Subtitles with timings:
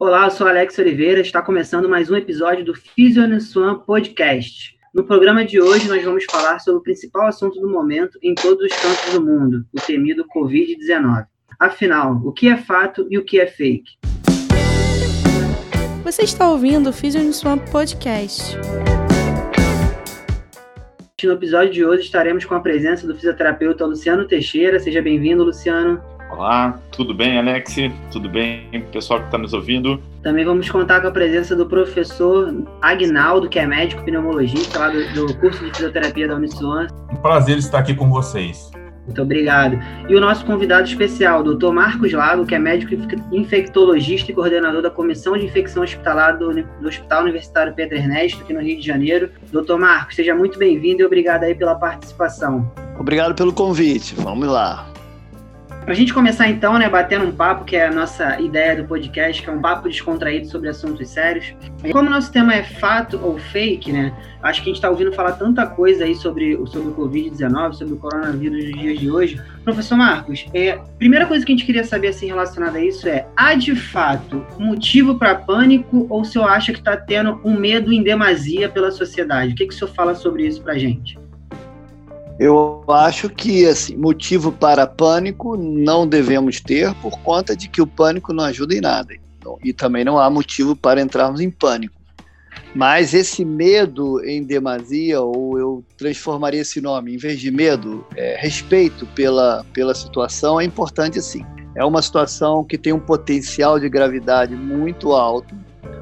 [0.00, 4.78] Olá, eu sou Alex Oliveira, está começando mais um episódio do Physio Swan Podcast.
[4.94, 8.64] No programa de hoje, nós vamos falar sobre o principal assunto do momento em todos
[8.64, 11.26] os cantos do mundo, o temido Covid-19.
[11.58, 13.98] Afinal, o que é fato e o que é fake?
[16.04, 18.56] Você está ouvindo o Physio Swan Podcast.
[21.24, 24.78] No episódio de hoje estaremos com a presença do fisioterapeuta Luciano Teixeira.
[24.78, 26.00] Seja bem-vindo, Luciano.
[26.30, 27.76] Olá, tudo bem, Alex?
[28.12, 30.00] Tudo bem, pessoal que está nos ouvindo?
[30.22, 35.26] Também vamos contar com a presença do professor Agnaldo, que é médico pneumologista lá do,
[35.26, 36.86] do curso de fisioterapia da Uniswan.
[37.10, 38.70] Um prazer estar aqui com vocês.
[39.08, 39.78] Muito obrigado.
[40.06, 41.72] E o nosso convidado especial, Dr.
[41.72, 42.92] Marcos Lago, que é médico
[43.32, 48.52] infectologista e coordenador da Comissão de Infecção Hospitalar do, do Hospital Universitário Pedro Ernesto, aqui
[48.52, 49.30] no Rio de Janeiro.
[49.50, 52.70] Doutor Marcos, seja muito bem-vindo e obrigado aí pela participação.
[52.98, 54.14] Obrigado pelo convite.
[54.14, 54.86] Vamos lá.
[55.88, 58.86] Para a gente começar então, né, batendo um papo, que é a nossa ideia do
[58.86, 61.54] podcast, que é um papo descontraído sobre assuntos sérios.
[61.90, 65.32] Como nosso tema é fato ou fake, né, acho que a gente está ouvindo falar
[65.32, 69.42] tanta coisa aí sobre, sobre o Covid-19, sobre o coronavírus nos dias de hoje.
[69.64, 73.26] Professor Marcos, é, primeira coisa que a gente queria saber assim relacionada a isso é,
[73.34, 77.90] há de fato motivo para pânico ou o senhor acha que está tendo um medo
[77.90, 79.54] em demasia pela sociedade?
[79.54, 81.18] O que, que o senhor fala sobre isso para gente?
[82.38, 87.86] Eu acho que assim, motivo para pânico não devemos ter por conta de que o
[87.86, 89.12] pânico não ajuda em nada.
[89.38, 91.98] Então, e também não há motivo para entrarmos em pânico.
[92.74, 98.36] Mas esse medo em demasia, ou eu transformaria esse nome, em vez de medo, é,
[98.38, 101.44] respeito pela, pela situação, é importante sim.
[101.74, 105.54] É uma situação que tem um potencial de gravidade muito alto,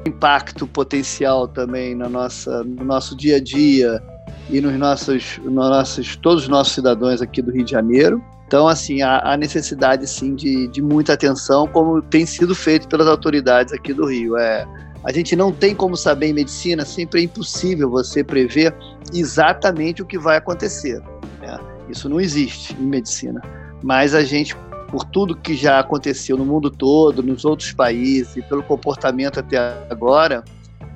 [0.05, 4.01] impacto potencial também na nossa, no nosso dia a dia,
[4.49, 8.23] e nos nossos, nos nossos, todos os nossos cidadãos aqui do Rio de Janeiro.
[8.47, 13.07] Então, assim, há, há necessidade, sim, de, de muita atenção, como tem sido feito pelas
[13.07, 14.37] autoridades aqui do Rio.
[14.37, 14.65] É,
[15.03, 18.73] a gente não tem como saber em medicina, sempre é impossível você prever
[19.13, 21.01] exatamente o que vai acontecer.
[21.41, 21.59] Né?
[21.89, 23.41] Isso não existe em medicina.
[23.83, 24.55] Mas a gente,
[24.89, 29.57] por tudo que já aconteceu no mundo todo, nos outros países, pelo comportamento até
[29.89, 30.41] agora,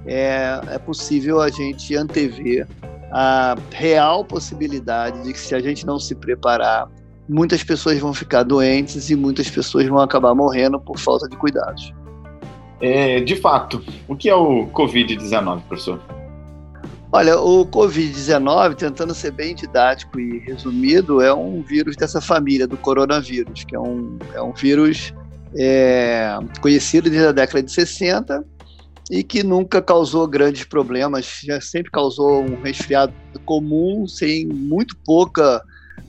[0.05, 2.65] é, é possível a gente antever
[3.11, 6.87] a real possibilidade de que se a gente não se preparar,
[7.27, 11.93] muitas pessoas vão ficar doentes e muitas pessoas vão acabar morrendo por falta de cuidados.
[12.79, 15.99] É, de fato, o que é o Covid-19, professor?
[17.11, 22.77] Olha, o Covid-19, tentando ser bem didático e resumido, é um vírus dessa família do
[22.77, 25.13] coronavírus, que é um, é um vírus
[25.55, 28.45] é, conhecido desde a década de 60
[29.11, 33.13] e que nunca causou grandes problemas, já sempre causou um resfriado
[33.43, 35.61] comum, sem muito pouca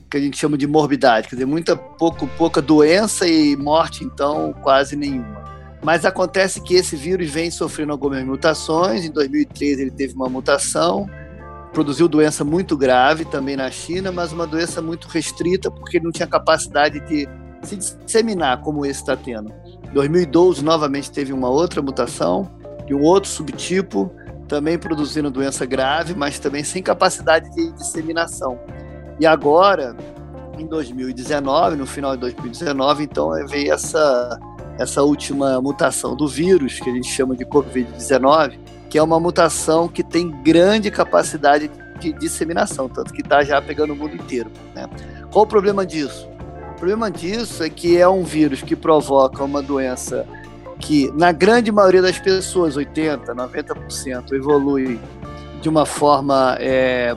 [0.09, 4.55] que a gente chama de morbidade, quer dizer, muita pouco, pouca doença e morte, então
[4.63, 5.43] quase nenhuma.
[5.83, 9.03] Mas acontece que esse vírus vem sofrendo algumas mutações.
[9.03, 11.09] Em 2013 ele teve uma mutação,
[11.73, 16.11] produziu doença muito grave também na China, mas uma doença muito restrita porque ele não
[16.13, 17.27] tinha capacidade de
[17.63, 19.51] se disseminar como esse está tendo.
[19.83, 24.11] Em 2012 novamente teve uma outra mutação de um outro subtipo,
[24.47, 28.59] também produzindo doença grave, mas também sem capacidade de disseminação.
[29.19, 29.95] E agora,
[30.57, 34.39] em 2019, no final de 2019, então veio essa,
[34.77, 39.87] essa última mutação do vírus, que a gente chama de Covid-19, que é uma mutação
[39.87, 44.51] que tem grande capacidade de disseminação, tanto que está já pegando o mundo inteiro.
[44.75, 44.87] Né?
[45.31, 46.29] Qual o problema disso?
[46.71, 50.27] O problema disso é que é um vírus que provoca uma doença
[50.83, 54.99] que, na grande maioria das pessoas, 80%, 90%, evolui
[55.61, 57.15] de uma forma é,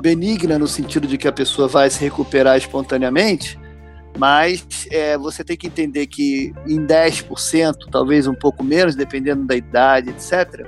[0.00, 3.58] benigna, no sentido de que a pessoa vai se recuperar espontaneamente,
[4.18, 9.54] mas é, você tem que entender que em 10%, talvez um pouco menos, dependendo da
[9.54, 10.66] idade, etc.,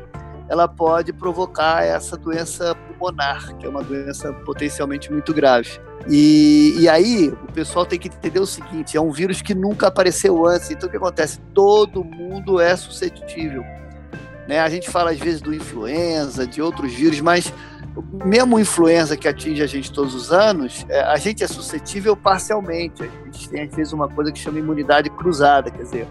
[0.55, 5.81] ela pode provocar essa doença pulmonar, que é uma doença potencialmente muito grave.
[6.09, 9.89] E, e aí, o pessoal tem que entender o seguinte: é um vírus que nunca
[9.89, 10.71] apareceu antes.
[10.71, 11.41] Então, o que acontece?
[11.53, 13.65] Todo mundo é suscetível.
[14.49, 14.61] Né?
[14.61, 17.53] A gente fala às vezes do influenza, de outros vírus, mas
[18.25, 23.03] mesmo influenza que atinge a gente todos os anos, é, a gente é suscetível parcialmente.
[23.03, 26.07] A gente tem às vezes uma coisa que chama imunidade cruzada, quer dizer,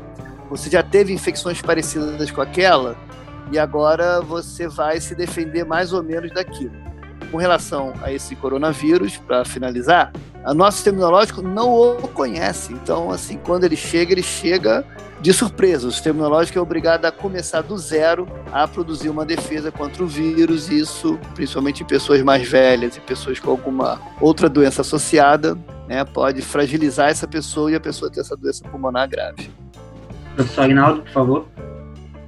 [0.49, 2.97] você já teve infecções parecidas com aquela
[3.51, 6.83] e agora você vai se defender mais ou menos daquilo
[7.33, 10.13] com relação a esse coronavírus, para finalizar,
[10.45, 12.71] o nosso sistema imunológico não o conhece.
[12.73, 14.85] Então, assim, quando ele chega, ele chega
[15.19, 15.87] de surpresa.
[15.87, 20.07] O sistema imunológico é obrigado a começar do zero a produzir uma defesa contra o
[20.07, 20.69] vírus.
[20.69, 25.57] Isso, principalmente em pessoas mais velhas e pessoas com alguma outra doença associada,
[25.87, 29.49] né, pode fragilizar essa pessoa e a pessoa ter essa doença pulmonar grave.
[30.35, 31.45] Professor Agnaldo, por favor.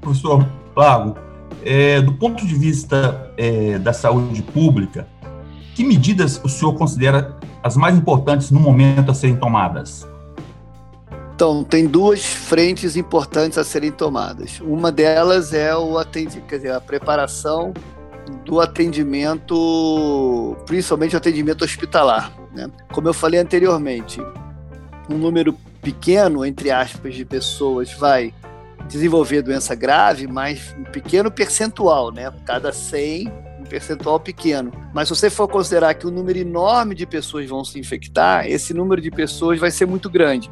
[0.01, 1.15] Professor Lago,
[1.63, 5.07] é, do ponto de vista é, da saúde pública,
[5.73, 10.07] que medidas o senhor considera as mais importantes no momento a serem tomadas?
[11.33, 14.61] Então, tem duas frentes importantes a serem tomadas.
[14.61, 16.01] Uma delas é o
[16.47, 17.73] quer dizer, a preparação
[18.45, 22.31] do atendimento, principalmente o atendimento hospitalar.
[22.53, 22.69] Né?
[22.93, 24.21] Como eu falei anteriormente,
[25.09, 28.33] um número pequeno, entre aspas, de pessoas vai
[28.87, 32.31] desenvolver doença grave, mas um pequeno percentual, né?
[32.45, 34.71] Cada 100, um percentual pequeno.
[34.93, 38.73] Mas se você for considerar que um número enorme de pessoas vão se infectar, esse
[38.73, 40.49] número de pessoas vai ser muito grande.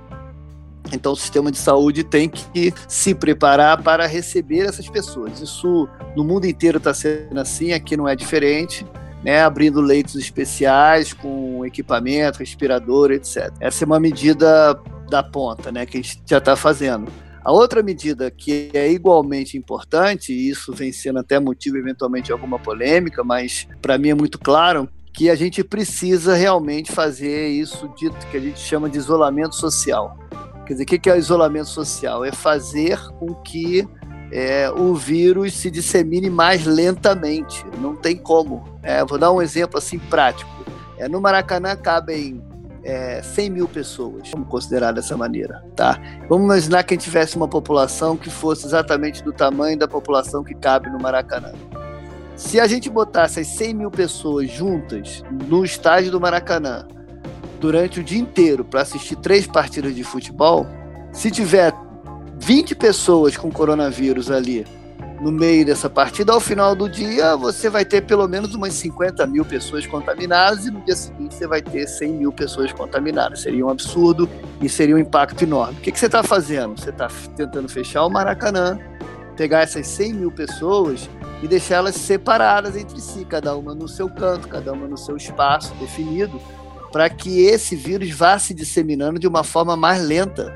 [0.92, 5.40] Então, o sistema de saúde tem que se preparar para receber essas pessoas.
[5.40, 8.86] Isso no mundo inteiro está sendo assim, aqui não é diferente.
[9.24, 13.54] Né, abrindo leitos especiais com equipamento, respirador, etc.
[13.62, 14.78] Essa é uma medida
[15.10, 17.10] da ponta, né, que a gente já está fazendo.
[17.44, 22.32] A outra medida que é igualmente importante, e isso vem sendo até motivo eventualmente de
[22.32, 27.92] alguma polêmica, mas para mim é muito claro, que a gente precisa realmente fazer isso
[27.98, 30.18] dito que a gente chama de isolamento social.
[30.66, 32.24] Quer dizer, o que é o isolamento social?
[32.24, 33.88] É fazer com que
[34.32, 37.64] é, o vírus se dissemine mais lentamente.
[37.80, 38.64] Não tem como.
[38.82, 40.50] É, vou dar um exemplo assim prático.
[40.98, 42.42] É, no Maracanã cabem
[42.84, 46.00] é, 100 mil pessoas, vamos considerar dessa maneira, tá?
[46.28, 50.44] Vamos imaginar que a gente tivesse uma população que fosse exatamente do tamanho da população
[50.44, 51.54] que cabe no Maracanã.
[52.36, 56.86] Se a gente botasse as 100 mil pessoas juntas no estádio do Maracanã,
[57.60, 60.68] durante o dia inteiro para assistir três partidas de futebol,
[61.14, 61.74] se tiver
[62.40, 64.66] 20 pessoas com coronavírus ali
[65.24, 69.26] no meio dessa partida, ao final do dia você vai ter pelo menos umas 50
[69.26, 73.42] mil pessoas contaminadas e no dia seguinte você vai ter 100 mil pessoas contaminadas.
[73.42, 74.30] Seria um absurdo
[74.62, 75.78] e seria um impacto enorme.
[75.80, 76.78] O que, que você está fazendo?
[76.78, 78.78] Você está tentando fechar o Maracanã,
[79.38, 81.10] pegar essas 100 mil pessoas
[81.42, 85.74] e deixá-las separadas entre si, cada uma no seu canto, cada uma no seu espaço
[85.76, 86.38] definido,
[86.92, 90.54] para que esse vírus vá se disseminando de uma forma mais lenta,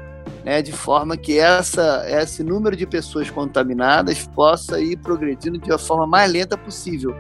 [0.48, 5.78] né, de forma que essa, esse número de pessoas contaminadas possa ir progredindo de uma
[5.78, 7.14] forma mais lenta possível.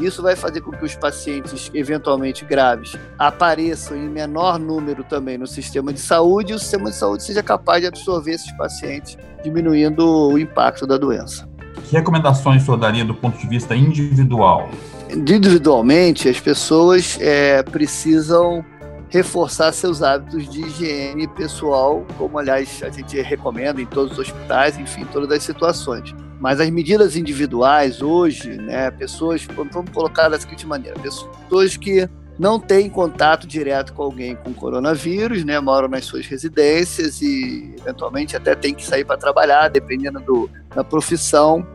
[0.00, 5.46] Isso vai fazer com que os pacientes eventualmente graves apareçam em menor número também no
[5.46, 10.04] sistema de saúde e o sistema de saúde seja capaz de absorver esses pacientes, diminuindo
[10.04, 11.48] o impacto da doença.
[11.88, 14.68] Que recomendações o senhor daria do ponto de vista individual?
[15.14, 18.64] individualmente, as pessoas é, precisam
[19.12, 24.78] reforçar seus hábitos de higiene pessoal, como aliás a gente recomenda em todos os hospitais,
[24.78, 26.14] enfim, todas as situações.
[26.40, 32.58] Mas as medidas individuais hoje, né, pessoas, vamos colocar da seguinte maneira, pessoas que não
[32.58, 38.54] têm contato direto com alguém com coronavírus, né, moram nas suas residências e eventualmente até
[38.54, 41.66] têm que sair para trabalhar, dependendo do, da profissão,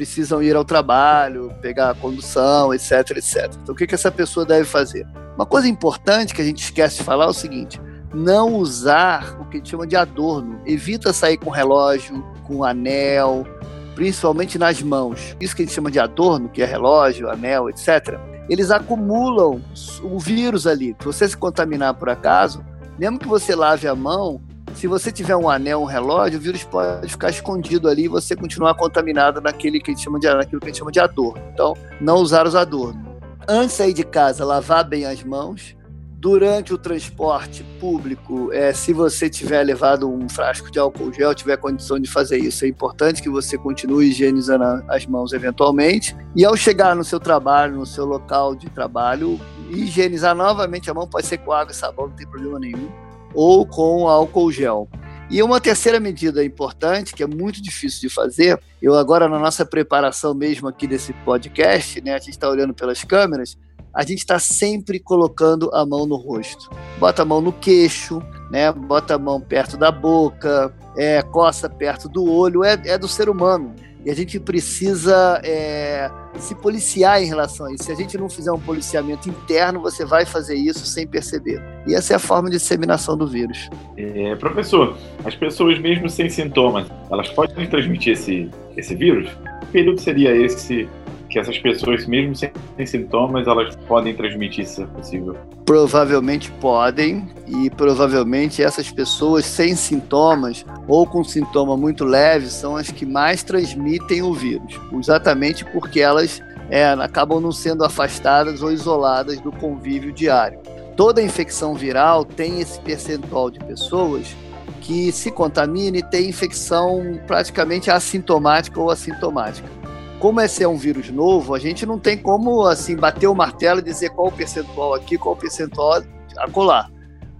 [0.00, 3.52] precisam ir ao trabalho, pegar a condução, etc, etc.
[3.62, 5.06] Então, o que, que essa pessoa deve fazer?
[5.36, 7.78] Uma coisa importante que a gente esquece de falar é o seguinte:
[8.14, 10.58] não usar o que a gente chama de adorno.
[10.64, 13.46] Evita sair com relógio, com anel,
[13.94, 15.36] principalmente nas mãos.
[15.38, 18.18] Isso que a gente chama de adorno, que é relógio, anel, etc.
[18.48, 19.62] Eles acumulam
[20.02, 20.96] o vírus ali.
[20.98, 22.64] Se você se contaminar por acaso,
[22.98, 24.40] mesmo que você lave a mão,
[24.74, 28.34] se você tiver um anel, um relógio, o vírus pode ficar escondido ali e você
[28.36, 31.42] continuar contaminado naquele que a gente chama de, naquilo que a gente chama de adorno.
[31.52, 33.10] Então, não usar os adornos.
[33.48, 35.76] Antes de sair de casa, lavar bem as mãos.
[36.18, 41.56] Durante o transporte público, é, se você tiver levado um frasco de álcool gel, tiver
[41.56, 46.14] condição de fazer isso, é importante que você continue higienizando as mãos eventualmente.
[46.36, 51.08] E ao chegar no seu trabalho, no seu local de trabalho, higienizar novamente a mão,
[51.08, 52.90] pode ser com água e sabão, não tem problema nenhum
[53.34, 54.88] ou com álcool gel.
[55.30, 59.64] E uma terceira medida importante, que é muito difícil de fazer, eu agora na nossa
[59.64, 63.56] preparação mesmo aqui desse podcast, né, a gente está olhando pelas câmeras,
[63.94, 66.68] a gente está sempre colocando a mão no rosto.
[66.98, 68.20] Bota a mão no queixo,
[68.50, 73.06] né, bota a mão perto da boca, é, coça perto do olho, é, é do
[73.06, 73.74] ser humano.
[74.04, 77.84] E a gente precisa é, se policiar em relação a isso.
[77.84, 81.62] Se a gente não fizer um policiamento interno, você vai fazer isso sem perceber.
[81.86, 83.68] E essa é a forma de disseminação do vírus.
[83.96, 89.28] É, professor, as pessoas mesmo sem sintomas, elas podem transmitir esse, esse vírus?
[89.60, 90.88] Que período seria esse
[91.30, 92.50] que essas pessoas, mesmo sem
[92.84, 95.36] sintomas, elas podem transmitir, se é possível?
[95.64, 102.90] Provavelmente podem, e provavelmente essas pessoas sem sintomas ou com sintoma muito leve são as
[102.90, 109.40] que mais transmitem o vírus, exatamente porque elas é, acabam não sendo afastadas ou isoladas
[109.40, 110.58] do convívio diário.
[110.96, 114.34] Toda infecção viral tem esse percentual de pessoas
[114.80, 119.79] que se contamina e tem infecção praticamente assintomática ou assintomática.
[120.20, 123.80] Como esse é um vírus novo, a gente não tem como assim bater o martelo
[123.80, 126.02] e dizer qual o percentual aqui, qual o percentual
[126.36, 126.90] acolá.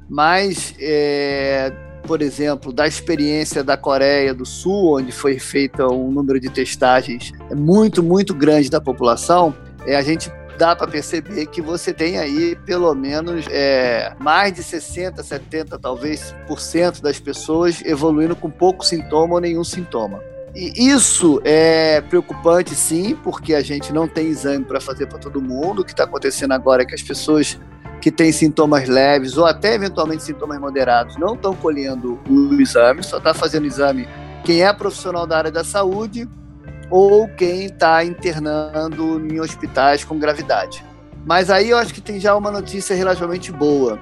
[0.08, 1.70] Mas, é,
[2.04, 7.32] por exemplo, da experiência da Coreia do Sul, onde foi feita um número de testagens
[7.54, 9.54] muito, muito grande da população,
[9.86, 14.62] é, a gente dá para perceber que você tem aí pelo menos é, mais de
[14.62, 20.22] 60, 70, talvez, por cento das pessoas evoluindo com pouco sintoma ou nenhum sintoma.
[20.54, 25.40] E isso é preocupante, sim, porque a gente não tem exame para fazer para todo
[25.40, 25.82] mundo.
[25.82, 27.58] O que está acontecendo agora é que as pessoas
[28.00, 33.18] que têm sintomas leves ou até eventualmente sintomas moderados não estão colhendo o exame, só
[33.18, 34.08] está fazendo exame
[34.42, 36.28] quem é profissional da área da saúde
[36.90, 40.84] ou quem está internando em hospitais com gravidade.
[41.24, 44.00] Mas aí eu acho que tem já uma notícia relativamente boa.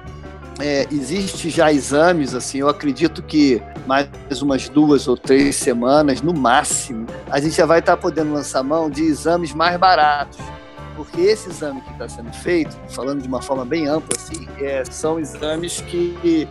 [0.59, 4.07] É, existe já exames, assim, eu acredito que mais
[4.41, 8.89] umas duas ou três semanas, no máximo, a gente já vai estar podendo lançar mão
[8.89, 10.39] de exames mais baratos.
[10.95, 14.83] Porque esse exame que está sendo feito, falando de uma forma bem ampla, assim, é,
[14.85, 16.47] são exames que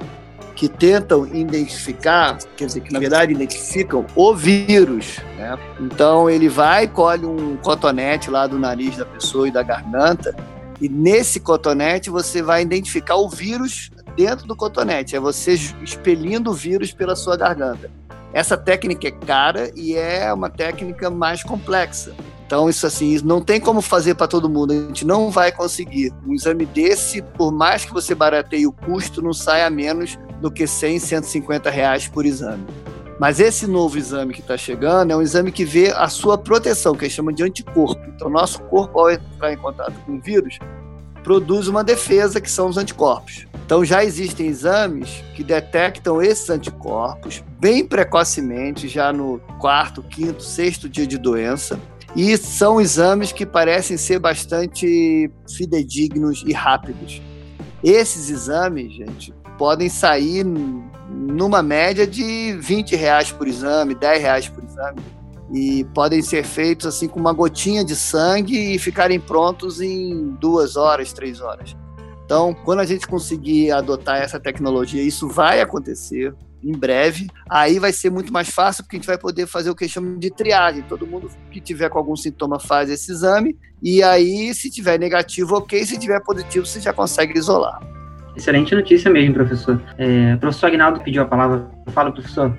[0.59, 5.21] que tentam identificar, quer dizer, que na verdade identificam o vírus.
[5.37, 5.57] Né?
[5.79, 10.35] Então ele vai, colhe um cotonete lá do nariz da pessoa e da garganta,
[10.81, 16.53] e nesse cotonete você vai identificar o vírus dentro do cotonete, é você expelindo o
[16.53, 17.89] vírus pela sua garganta.
[18.33, 22.13] Essa técnica é cara e é uma técnica mais complexa.
[22.45, 24.73] Então, isso assim, não tem como fazer para todo mundo.
[24.73, 26.13] A gente não vai conseguir.
[26.27, 30.51] Um exame desse, por mais que você barateie o custo, não sai a menos do
[30.51, 32.67] que 100, 150 reais por exame.
[33.21, 36.95] Mas esse novo exame que está chegando é um exame que vê a sua proteção,
[36.95, 38.03] que a gente chama de anticorpo.
[38.09, 40.59] Então, nosso corpo, ao entrar em contato com o vírus,
[41.23, 43.47] produz uma defesa, que são os anticorpos.
[43.65, 50.89] Então, já existem exames que detectam esses anticorpos bem precocemente, já no quarto, quinto, sexto
[50.89, 51.79] dia de doença
[52.17, 57.21] e são exames que parecem ser bastante fidedignos e rápidos.
[57.83, 60.45] Esses exames, gente, podem sair
[61.09, 65.01] numa média de 20 reais por exame, 10 reais por exame,
[65.53, 70.77] e podem ser feitos assim com uma gotinha de sangue e ficarem prontos em duas
[70.77, 71.77] horas, três horas.
[72.25, 77.29] Então, quando a gente conseguir adotar essa tecnologia, isso vai acontecer em breve.
[77.49, 80.21] Aí vai ser muito mais fácil, porque a gente vai poder fazer o que chamamos
[80.21, 80.83] de triagem.
[80.83, 85.57] Todo mundo que tiver com algum sintoma faz esse exame, e aí, se tiver negativo,
[85.57, 85.85] ok.
[85.87, 87.81] Se tiver positivo, você já consegue isolar.
[88.37, 89.81] Excelente notícia mesmo, professor.
[89.97, 91.71] É, o professor Agnaldo pediu a palavra.
[91.93, 92.55] Fala, professor.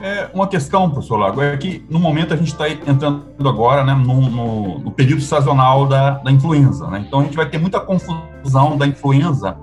[0.00, 3.94] É, uma questão, professor Lago, é que no momento a gente está entrando agora né,
[3.94, 6.86] no, no, no, período sazonal da, da influenza.
[6.88, 7.04] Né?
[7.06, 9.56] Então a gente vai ter muita confusão da influenza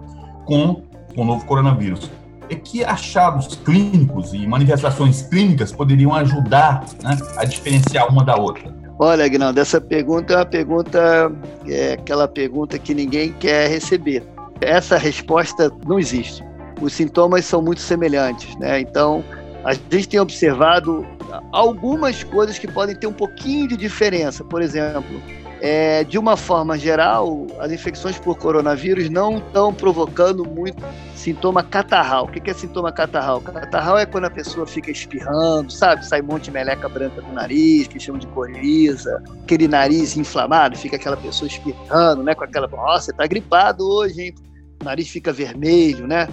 [0.45, 0.81] com,
[1.13, 2.09] com o novo coronavírus
[2.51, 8.73] é que achados clínicos e manifestações clínicas poderiam ajudar né, a diferenciar uma da outra?
[8.99, 11.31] Olha, Aguinaldo, essa pergunta é uma pergunta,
[11.65, 14.23] é aquela pergunta que ninguém quer receber.
[14.59, 16.43] Essa resposta não existe.
[16.79, 18.81] Os sintomas são muito semelhantes, né?
[18.81, 19.23] Então,
[19.63, 21.05] a gente tem observado
[21.51, 24.43] algumas coisas que podem ter um pouquinho de diferença.
[24.43, 25.21] Por exemplo,
[25.61, 30.83] é, de uma forma geral, as infecções por coronavírus não estão provocando muito
[31.15, 32.25] sintoma catarral.
[32.25, 33.39] O que é sintoma catarral?
[33.41, 36.03] Catarral é quando a pessoa fica espirrando, sabe?
[36.03, 40.75] Sai um monte de meleca branca do nariz, que chamam de coriza, aquele nariz inflamado,
[40.75, 42.33] fica aquela pessoa espirrando, né?
[42.33, 44.35] Com aquela, nossa, você tá gripado hoje, hein?
[44.81, 46.27] O nariz fica vermelho, né?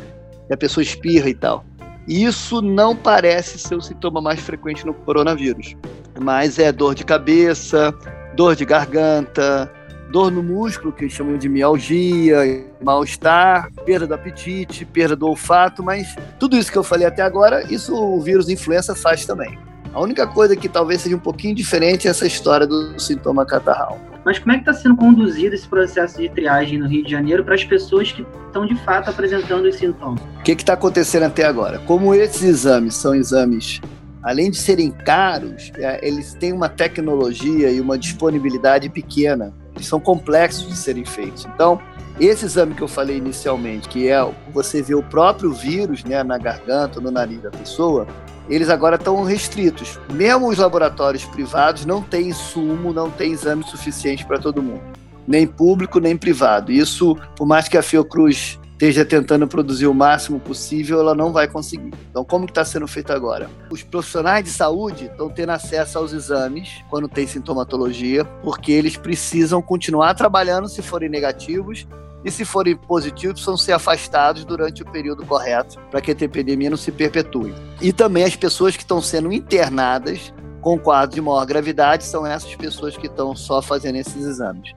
[0.49, 1.67] E a pessoa espirra e tal.
[2.09, 5.77] Isso não parece ser o sintoma mais frequente no coronavírus,
[6.19, 7.95] mas é dor de cabeça,
[8.35, 9.71] dor de garganta,
[10.11, 16.17] dor no músculo, que chamam de mialgia, mal-estar, perda do apetite, perda do olfato, mas
[16.39, 19.59] tudo isso que eu falei até agora, isso o vírus influenza faz também.
[19.93, 23.99] A única coisa que talvez seja um pouquinho diferente é essa história do sintoma catarral.
[24.25, 27.45] Mas como é que está sendo conduzido esse processo de triagem no Rio de Janeiro
[27.45, 30.21] para as pessoas que estão de fato apresentando os sintomas?
[30.41, 31.79] O que está acontecendo até agora?
[31.81, 33.81] Como esses exames são exames
[34.23, 39.55] além de serem caros, é, eles têm uma tecnologia e uma disponibilidade pequena.
[39.75, 41.47] Eles são complexos de serem feitos.
[41.55, 41.81] Então,
[42.21, 44.19] esse exame que eu falei inicialmente, que é
[44.53, 48.07] você ver o próprio vírus né, na garganta, no nariz da pessoa,
[48.49, 49.99] eles agora estão restritos.
[50.13, 54.83] Mesmo os laboratórios privados não têm insumo, não têm exame suficiente para todo mundo,
[55.27, 56.73] nem público nem privado.
[56.73, 61.49] Isso, por mais que a Fiocruz esteja tentando produzir o máximo possível, ela não vai
[61.49, 61.93] conseguir.
[62.11, 63.51] Então, como está sendo feito agora?
[63.71, 69.61] Os profissionais de saúde estão tendo acesso aos exames quando tem sintomatologia, porque eles precisam
[69.61, 71.89] continuar trabalhando se forem negativos
[72.25, 76.71] e se forem positivos, precisam ser afastados durante o período correto para que a epidemia
[76.71, 77.55] não se perpetue.
[77.81, 82.55] E também as pessoas que estão sendo internadas com quadro de maior gravidade são essas
[82.57, 84.75] pessoas que estão só fazendo esses exames.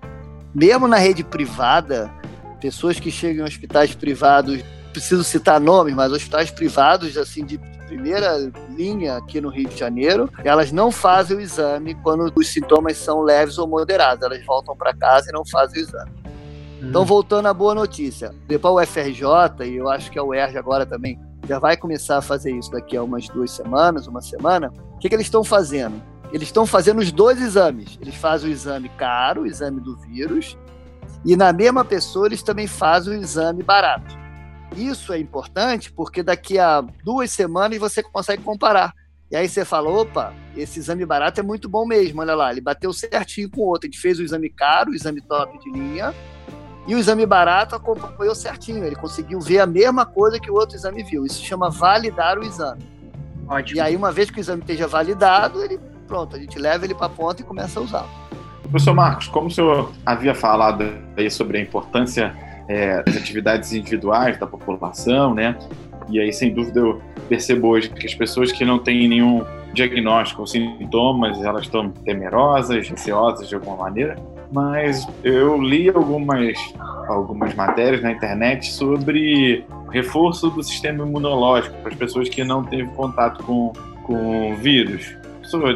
[0.53, 2.12] Mesmo na rede privada,
[2.60, 7.57] pessoas que chegam em hospitais privados, preciso citar nomes, mas hospitais privados assim de
[7.88, 12.98] primeira linha aqui no Rio de Janeiro, elas não fazem o exame quando os sintomas
[12.98, 16.20] são leves ou moderados, elas voltam para casa e não fazem o exame.
[16.83, 19.23] Então, voltando à boa notícia, depois o FRJ,
[19.65, 22.97] e eu acho que a UERJ agora também já vai começar a fazer isso daqui
[22.97, 24.73] a umas duas semanas, uma semana.
[24.95, 26.01] O que, que eles estão fazendo?
[26.33, 28.00] Eles estão fazendo os dois exames.
[28.01, 30.57] Eles fazem o exame caro, o exame do vírus,
[31.23, 34.17] e na mesma pessoa eles também fazem o exame barato.
[34.75, 38.91] Isso é importante porque daqui a duas semanas você consegue comparar.
[39.29, 42.59] E aí você fala, opa, esse exame barato é muito bom mesmo, olha lá, ele
[42.59, 43.88] bateu certinho com o outro.
[43.88, 46.13] A gente fez o exame caro, o exame top de linha,
[46.88, 50.75] e o exame barato acompanhou certinho, ele conseguiu ver a mesma coisa que o outro
[50.75, 51.25] exame viu.
[51.25, 52.81] Isso chama validar o exame.
[53.47, 53.77] Ótimo.
[53.77, 56.93] E aí, uma vez que o exame esteja validado, ele pronto, a gente leva ele
[56.93, 58.05] para a ponta e começa a usar.
[58.63, 60.83] Professor Marcos, como o senhor havia falado
[61.15, 62.35] aí sobre a importância
[62.67, 65.57] é, das atividades individuais da população, né?
[66.09, 70.41] E aí, sem dúvida, eu percebo hoje que as pessoas que não têm nenhum diagnóstico
[70.41, 74.17] ou sintomas, elas estão temerosas, ansiosas de alguma maneira
[74.51, 76.58] mas eu li algumas,
[77.08, 82.88] algumas matérias na internet sobre reforço do sistema imunológico para as pessoas que não teve
[82.89, 83.72] contato com,
[84.03, 85.15] com vírus.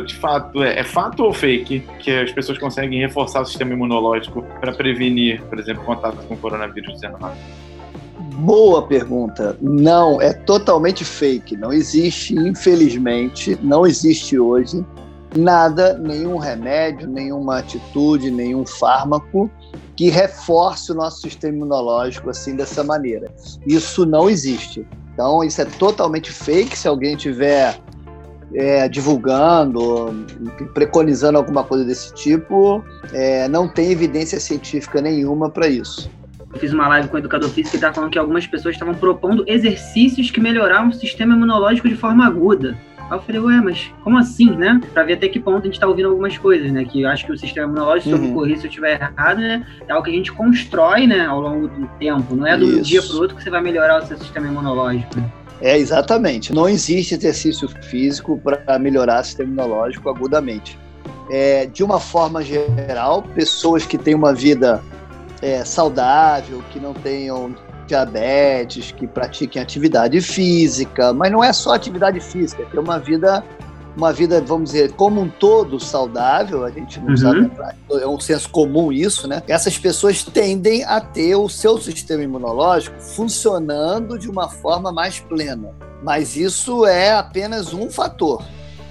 [0.08, 4.42] De fato, é, é fato ou fake que as pessoas conseguem reforçar o sistema imunológico
[4.62, 7.36] para prevenir, por exemplo, contato com coronavírus 19?
[8.38, 9.58] Boa pergunta.
[9.62, 11.58] Não, é totalmente fake.
[11.58, 14.86] Não existe, infelizmente, não existe hoje
[15.36, 19.50] nada, nenhum remédio, nenhuma atitude, nenhum fármaco
[19.96, 23.32] que reforce o nosso sistema imunológico assim dessa maneira.
[23.66, 24.86] Isso não existe.
[25.14, 26.78] Então, isso é totalmente fake.
[26.78, 27.80] Se alguém tiver
[28.54, 30.26] é, divulgando,
[30.74, 36.10] preconizando alguma coisa desse tipo, é, não tem evidência científica nenhuma para isso.
[36.54, 38.94] Eu fiz uma live com o educador físico que estava falando que algumas pessoas estavam
[38.94, 42.78] propondo exercícios que melhoravam o sistema imunológico de forma aguda.
[43.10, 44.82] Aí eu falei, ué, mas como assim, né?
[44.94, 46.84] Pra ver até que ponto a gente tá ouvindo algumas coisas, né?
[46.86, 48.18] Que eu acho que o sistema imunológico, uhum.
[48.18, 48.34] se eu uhum.
[48.34, 49.66] correr se eu estiver errado, né?
[49.88, 52.36] É algo que a gente constrói, né, ao longo do tempo.
[52.36, 52.82] Não é do Isso.
[52.82, 55.22] dia pro outro que você vai melhorar o seu sistema imunológico.
[55.62, 56.54] É, exatamente.
[56.54, 60.78] Não existe exercício físico para melhorar o sistema imunológico agudamente.
[61.30, 64.82] É, de uma forma geral, pessoas que têm uma vida
[65.42, 72.20] é, saudável, que não tenham diabetes, que pratiquem atividade física, mas não é só atividade
[72.20, 73.44] física, é ter uma vida,
[73.96, 77.18] uma vida, vamos dizer, como um todo saudável, a gente não uhum.
[77.18, 77.52] sabe,
[78.02, 79.42] é um senso comum isso, né?
[79.48, 85.74] Essas pessoas tendem a ter o seu sistema imunológico funcionando de uma forma mais plena.
[86.04, 88.44] Mas isso é apenas um fator.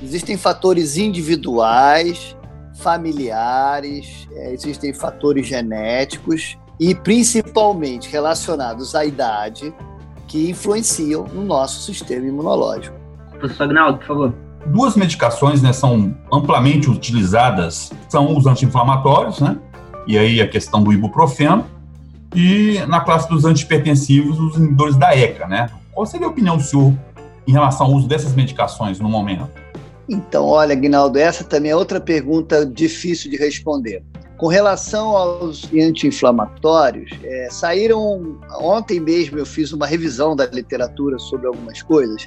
[0.03, 2.37] Existem fatores individuais,
[2.75, 9.73] familiares, é, existem fatores genéticos e principalmente relacionados à idade
[10.27, 12.97] que influenciam no nosso sistema imunológico.
[13.39, 14.35] Professor Agnaldo, por favor.
[14.67, 19.59] Duas medicações né, são amplamente utilizadas, são os anti-inflamatórios, né?
[20.07, 21.67] E aí a questão do ibuprofeno,
[22.35, 25.71] e na classe dos antipertensivos, os inibidores da ECA, né?
[25.93, 26.93] Qual seria a opinião do senhor
[27.47, 29.49] em relação ao uso dessas medicações no momento?
[30.09, 34.03] Então, olha, Guinaldo, essa também é outra pergunta difícil de responder.
[34.37, 38.39] Com relação aos anti-inflamatórios, é, saíram.
[38.59, 42.27] Ontem mesmo eu fiz uma revisão da literatura sobre algumas coisas.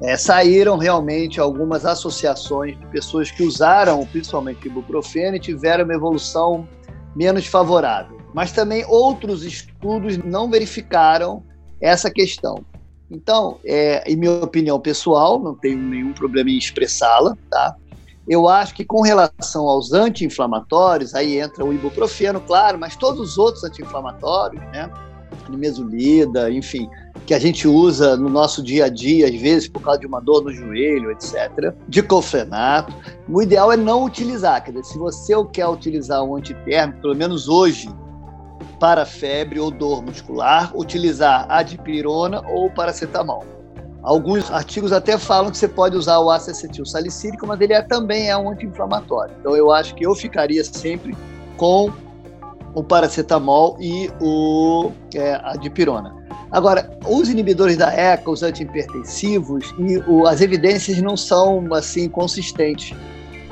[0.00, 6.68] É, saíram realmente algumas associações de pessoas que usaram principalmente ibuprofeno e tiveram uma evolução
[7.16, 8.16] menos favorável.
[8.32, 11.42] Mas também outros estudos não verificaram
[11.80, 12.64] essa questão.
[13.10, 17.74] Então, é, em minha opinião pessoal, não tenho nenhum problema em expressá-la, tá?
[18.28, 23.38] Eu acho que com relação aos anti-inflamatórios, aí entra o ibuprofeno, claro, mas todos os
[23.38, 24.90] outros anti-inflamatórios, né?
[25.48, 26.90] Nimesulida, enfim,
[27.26, 30.20] que a gente usa no nosso dia a dia, às vezes por causa de uma
[30.20, 31.74] dor no joelho, etc.
[31.88, 32.92] Diclofenato.
[33.26, 37.48] O ideal é não utilizar, quer dizer, se você quer utilizar um antitérmico, pelo menos
[37.48, 37.88] hoje,
[38.78, 43.57] para febre ou dor muscular, utilizar a dipirona ou paracetamol.
[44.08, 47.82] Alguns artigos até falam que você pode usar o ácido acetil salicílico, mas ele é,
[47.82, 49.34] também é um anti-inflamatório.
[49.38, 51.14] Então eu acho que eu ficaria sempre
[51.58, 51.92] com
[52.74, 56.16] o paracetamol e o, é, a dipirona.
[56.50, 62.96] Agora, os inibidores da ECA, os antihipertensivos, e o, as evidências não são assim consistentes.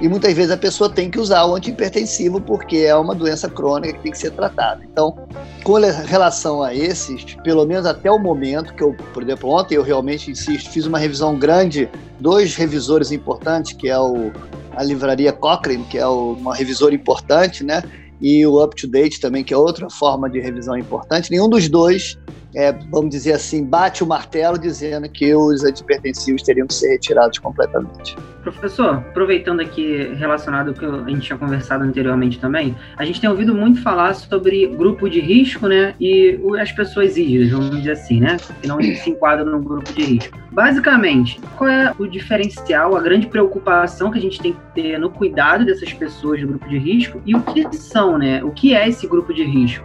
[0.00, 3.94] E muitas vezes a pessoa tem que usar o antihipertensivo porque é uma doença crônica
[3.94, 4.82] que tem que ser tratada.
[4.85, 5.16] Então,
[5.64, 9.82] com relação a esses, pelo menos até o momento que eu, por exemplo, ontem eu
[9.82, 11.88] realmente insisto, fiz uma revisão grande,
[12.20, 14.30] dois revisores importantes, que é o,
[14.72, 17.82] a livraria Cochrane, que é o, uma revisora importante, né?
[18.20, 21.30] E o Up to Date também, que é outra forma de revisão importante.
[21.30, 22.18] Nenhum dos dois
[22.54, 27.38] é, vamos dizer assim, bate o martelo dizendo que os antipertensivos teriam que ser retirados
[27.38, 28.16] completamente.
[28.42, 33.28] Professor, aproveitando aqui relacionado ao que a gente tinha conversado anteriormente também, a gente tem
[33.28, 38.20] ouvido muito falar sobre grupo de risco, né, e as pessoas ígidas, vamos dizer assim,
[38.20, 40.38] né, que não se enquadram no grupo de risco.
[40.52, 45.11] Basicamente, qual é o diferencial, a grande preocupação que a gente tem que ter no
[45.11, 48.88] cuidado dessas pessoas do grupo de risco e o que são, né, o que é
[48.88, 49.85] esse grupo de risco?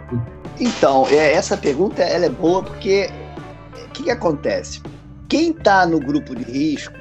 [0.60, 3.10] Então, é, essa pergunta ela é boa porque
[3.74, 4.82] o que, que acontece?
[5.28, 6.94] Quem está no grupo de risco,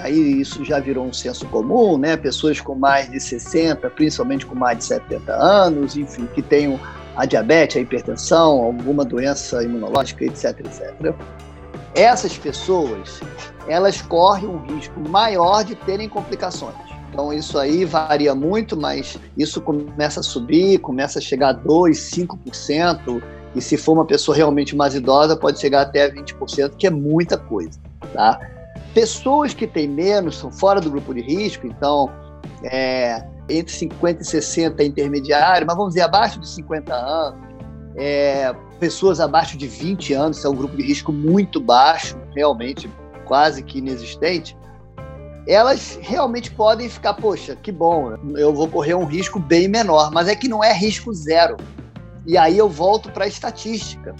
[0.00, 2.16] aí isso já virou um senso comum, né?
[2.16, 6.78] Pessoas com mais de 60, principalmente com mais de 70 anos, enfim, que tenham
[7.16, 11.14] a diabetes, a hipertensão, alguma doença imunológica, etc, etc.
[11.94, 13.20] Essas pessoas,
[13.68, 16.91] elas correm um risco maior de terem complicações.
[17.12, 21.98] Então isso aí varia muito, mas isso começa a subir, começa a chegar a 2,
[22.10, 23.22] 5%,
[23.54, 27.36] e se for uma pessoa realmente mais idosa, pode chegar até 20%, que é muita
[27.36, 27.78] coisa,
[28.14, 28.40] tá?
[28.94, 32.10] Pessoas que têm menos são fora do grupo de risco, então
[32.64, 37.40] é, entre 50 e 60 é intermediário, mas vamos dizer abaixo de 50 anos,
[37.94, 42.90] é, pessoas abaixo de 20 anos, é um grupo de risco muito baixo, realmente
[43.26, 44.56] quase que inexistente
[45.46, 50.28] elas realmente podem ficar, poxa, que bom, eu vou correr um risco bem menor, mas
[50.28, 51.56] é que não é risco zero.
[52.26, 54.14] E aí eu volto para a estatística.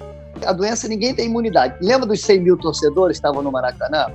[0.44, 1.76] A doença ninguém tem imunidade.
[1.80, 4.06] Lembra dos 100 mil torcedores que estavam no Maracanã?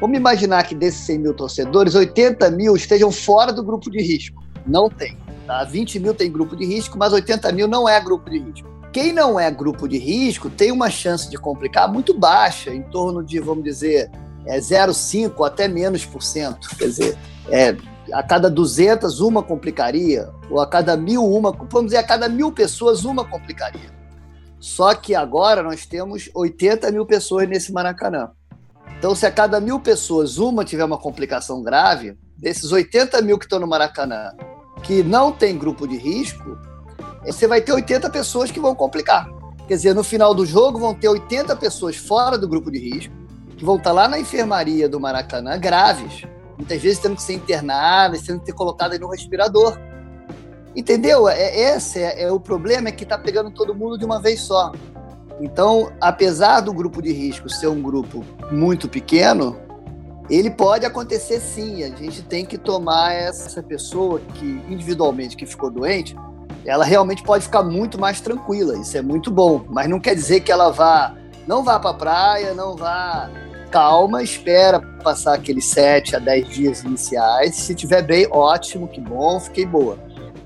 [0.00, 4.42] Vamos imaginar que desses 100 mil torcedores, 80 mil estejam fora do grupo de risco.
[4.66, 5.16] Não tem.
[5.46, 5.62] Tá?
[5.64, 8.68] 20 mil tem grupo de risco, mas 80 mil não é grupo de risco.
[8.92, 13.22] Quem não é grupo de risco tem uma chance de complicar muito baixa, em torno
[13.22, 14.10] de, vamos dizer,
[14.46, 16.68] é 0,5 até menos por cento.
[16.76, 17.76] Quer dizer, é,
[18.12, 22.52] a cada 200 uma complicaria, ou a cada mil uma, vamos dizer, a cada mil
[22.52, 23.94] pessoas uma complicaria.
[24.58, 28.30] Só que agora nós temos 80 mil pessoas nesse Maracanã.
[28.98, 33.44] Então, se a cada mil pessoas uma tiver uma complicação grave, desses 80 mil que
[33.44, 34.32] estão no Maracanã,
[34.82, 36.56] que não tem grupo de risco,
[37.24, 39.28] você vai ter 80 pessoas que vão complicar.
[39.66, 43.12] Quer dizer, no final do jogo vão ter 80 pessoas fora do grupo de risco,
[43.56, 46.22] que vão estar lá na enfermaria do Maracanã graves,
[46.56, 49.78] muitas vezes tendo que ser internadas, tendo que ser colocadas no respirador.
[50.74, 51.26] Entendeu?
[51.26, 54.40] É, esse é, é o problema, é que está pegando todo mundo de uma vez
[54.40, 54.72] só.
[55.40, 59.56] Então, apesar do grupo de risco ser um grupo muito pequeno,
[60.28, 61.82] ele pode acontecer sim.
[61.82, 66.14] A gente tem que tomar essa pessoa que individualmente que ficou doente,
[66.64, 68.76] ela realmente pode ficar muito mais tranquila.
[68.76, 71.14] Isso é muito bom, mas não quer dizer que ela vá
[71.46, 73.30] não vá para a praia, não vá
[73.76, 77.56] calma, espera passar aqueles 7 a 10 dias iniciais.
[77.56, 79.98] Se tiver bem, ótimo, que bom, fiquei boa.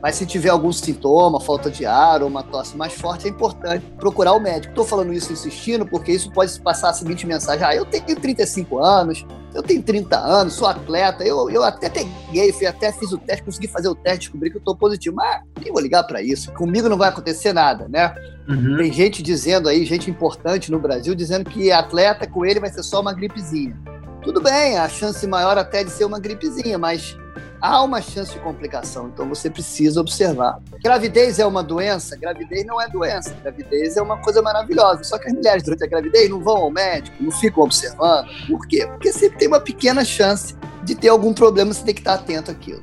[0.02, 3.84] Mas se tiver algum sintoma, falta de ar ou uma tosse mais forte, é importante
[3.98, 4.72] procurar o médico.
[4.72, 8.78] Estou falando isso insistindo porque isso pode passar a seguinte mensagem: ah, eu tenho 35
[8.78, 13.18] anos, eu tenho 30 anos, sou atleta, eu, eu até peguei, fui, até fiz o
[13.18, 15.16] teste, consegui fazer o teste, descobri que eu estou positivo.
[15.16, 18.14] Mas nem vou ligar para isso, comigo não vai acontecer nada, né?
[18.48, 18.78] Uhum.
[18.78, 22.82] Tem gente dizendo aí, gente importante no Brasil, dizendo que atleta com ele vai ser
[22.82, 23.76] só uma gripezinha.
[24.22, 27.16] Tudo bem, a chance maior até de ser uma gripezinha, mas
[27.60, 30.58] há uma chance de complicação, então você precisa observar.
[30.82, 32.16] Gravidez é uma doença?
[32.16, 33.34] Gravidez não é doença.
[33.42, 35.04] Gravidez é uma coisa maravilhosa.
[35.04, 38.28] Só que as mulheres durante a gravidez não vão ao médico, não ficam observando.
[38.46, 38.86] Por quê?
[38.86, 42.50] Porque sempre tem uma pequena chance de ter algum problema, você tem que estar atento
[42.50, 42.82] àquilo.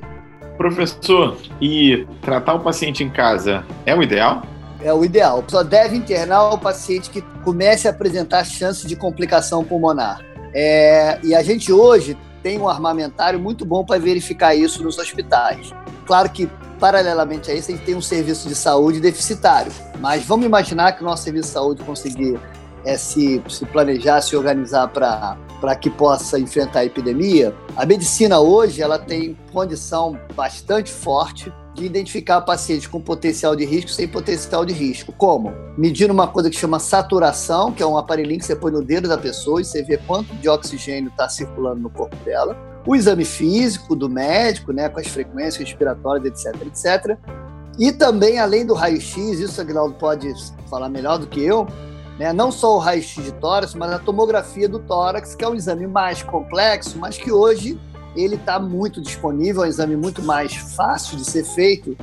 [0.56, 4.42] Professor, e tratar o paciente em casa é o ideal?
[4.80, 5.44] É o ideal.
[5.48, 10.20] Só deve internar o paciente que comece a apresentar chance de complicação pulmonar.
[10.54, 15.72] É, e a gente hoje tem um armamentário muito bom para verificar isso nos hospitais.
[16.06, 16.48] Claro que,
[16.78, 21.02] paralelamente a isso, a gente tem um serviço de saúde deficitário, mas vamos imaginar que
[21.02, 22.38] o nosso serviço de saúde conseguir
[22.84, 27.54] é, se, se planejar, se organizar para que possa enfrentar a epidemia.
[27.76, 33.90] A medicina hoje ela tem condição bastante forte de identificar pacientes com potencial de risco
[33.90, 35.12] sem potencial de risco.
[35.12, 35.52] Como?
[35.76, 39.08] Medindo uma coisa que chama saturação, que é um aparelhinho que você põe no dedo
[39.08, 42.56] da pessoa e você vê quanto de oxigênio está circulando no corpo dela.
[42.86, 47.18] O exame físico do médico, né, com as frequências respiratórias, etc, etc.
[47.78, 50.32] E também, além do raio-x, isso a Aguinaldo pode
[50.68, 51.66] falar melhor do que eu,
[52.18, 55.54] né, não só o raio-x de tórax, mas a tomografia do tórax, que é um
[55.54, 57.78] exame mais complexo, mas que hoje
[58.16, 61.96] ele está muito disponível, é um exame muito mais fácil de ser feito,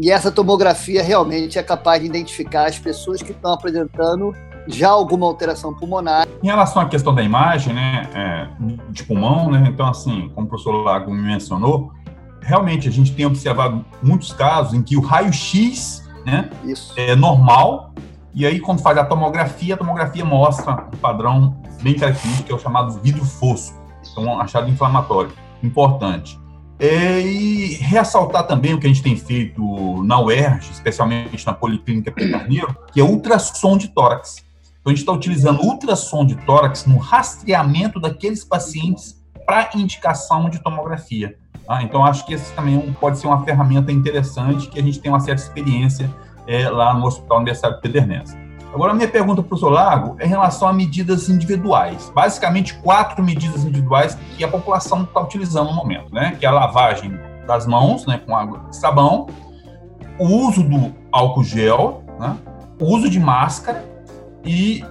[0.00, 4.32] e essa tomografia realmente é capaz de identificar as pessoas que estão apresentando
[4.68, 6.28] já alguma alteração pulmonar.
[6.42, 8.48] Em relação à questão da imagem, né, é,
[8.90, 11.90] de pulmão, né, então assim, como o professor Lago me mencionou,
[12.40, 16.50] realmente a gente tem observado muitos casos em que o raio-x né,
[16.96, 17.92] é normal,
[18.34, 22.54] e aí quando faz a tomografia, a tomografia mostra um padrão bem característico, que é
[22.54, 23.76] o chamado vidro fosco,
[24.12, 26.38] então um achado inflamatório, importante.
[26.80, 29.60] É, e ressaltar também o que a gente tem feito
[30.04, 34.36] na UERJ, especialmente na Policlínica Carneiro, que é ultrassom de tórax.
[34.80, 40.62] Então, a gente está utilizando ultrassom de tórax no rastreamento daqueles pacientes para indicação de
[40.62, 41.36] tomografia.
[41.66, 41.82] Tá?
[41.82, 45.10] Então, acho que esse também é pode ser uma ferramenta interessante que a gente tem
[45.10, 46.08] uma certa experiência
[46.46, 48.36] é, lá no Hospital Universitário Pederneiras.
[48.72, 52.12] Agora, minha pergunta para o Solago é em relação a medidas individuais.
[52.14, 56.36] Basicamente, quatro medidas individuais que a população está utilizando no momento, né?
[56.38, 59.26] Que é a lavagem das mãos, né, com água e sabão,
[60.18, 62.36] o uso do álcool gel, né,
[62.78, 63.84] o uso de máscara
[64.44, 64.84] e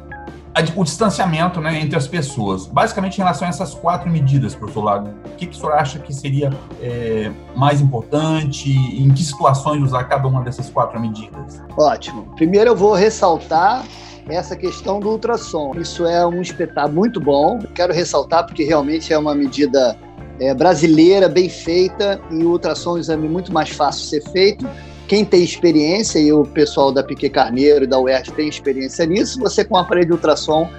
[0.76, 2.65] o distanciamento né, entre as pessoas.
[2.65, 6.00] Basicamente, em relação a essas quatro medidas, professor Lago, o que, que o senhor acha
[6.00, 6.50] que seria
[6.82, 8.72] é, mais importante?
[8.72, 11.62] Em que situações usar cada uma dessas quatro medidas?
[11.78, 12.28] Ótimo.
[12.36, 13.84] Primeiro, eu vou ressaltar
[14.30, 15.74] essa questão do ultrassom.
[15.80, 17.60] Isso é um espetáculo muito bom.
[17.74, 19.98] quero ressaltar porque realmente é uma medida
[20.39, 24.32] é, brasileira, bem feita, e o ultrassom é um exame muito mais fácil de ser
[24.32, 24.67] feito
[25.08, 29.39] quem tem experiência, e o pessoal da Piquet Carneiro e da UERJ tem experiência nisso,
[29.39, 30.70] você com o aparelho de ultrassom,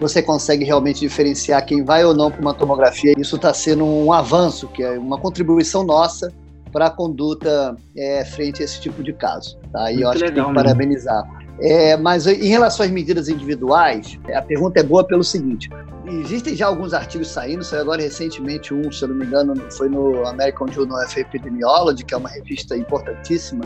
[0.00, 3.14] você consegue realmente diferenciar quem vai ou não para uma tomografia.
[3.16, 6.32] Isso está sendo um avanço, que é uma contribuição nossa
[6.72, 9.56] para a conduta é, frente a esse tipo de caso.
[9.72, 9.90] Tá?
[9.90, 11.35] E Muito eu acho legal, que tem que parabenizar.
[11.60, 15.70] É, mas em relação às medidas individuais, a pergunta é boa pelo seguinte:
[16.06, 19.88] existem já alguns artigos saindo, saiu agora recentemente um, se eu não me engano, foi
[19.88, 23.64] no American Journal of Epidemiology, que é uma revista importantíssima,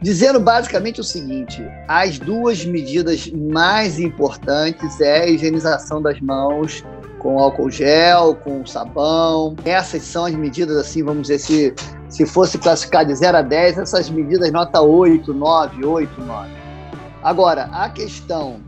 [0.00, 6.82] dizendo basicamente o seguinte: as duas medidas mais importantes é a higienização das mãos
[7.18, 9.54] com álcool gel, com sabão.
[9.66, 11.74] Essas são as medidas, assim, vamos dizer, se,
[12.08, 16.59] se fosse classificar de 0 a 10, essas medidas nota 8, 9, 8, 9.
[17.22, 18.60] Agora, a questão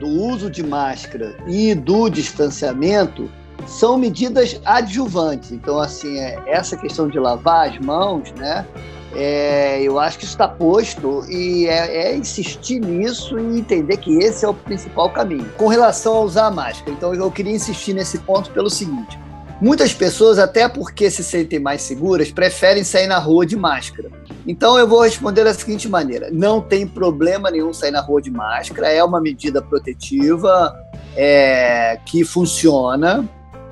[0.00, 3.30] do uso de máscara e do distanciamento
[3.66, 5.52] são medidas adjuvantes.
[5.52, 8.66] Então, assim, é, essa questão de lavar as mãos, né?
[9.14, 14.44] É, eu acho que está posto e é, é, insistir nisso e entender que esse
[14.44, 15.46] é o principal caminho.
[15.58, 19.18] Com relação a usar a máscara, então eu queria insistir nesse ponto pelo seguinte:
[19.62, 24.10] muitas pessoas, até porque se sentem mais seguras, preferem sair na rua de máscara.
[24.44, 28.30] Então eu vou responder da seguinte maneira: não tem problema nenhum sair na rua de
[28.30, 30.74] máscara, é uma medida protetiva
[31.16, 33.26] é, que funciona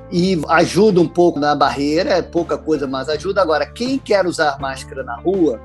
[0.09, 3.41] e ajuda um pouco na barreira, é pouca coisa, mas ajuda.
[3.41, 5.59] Agora, quem quer usar máscara na rua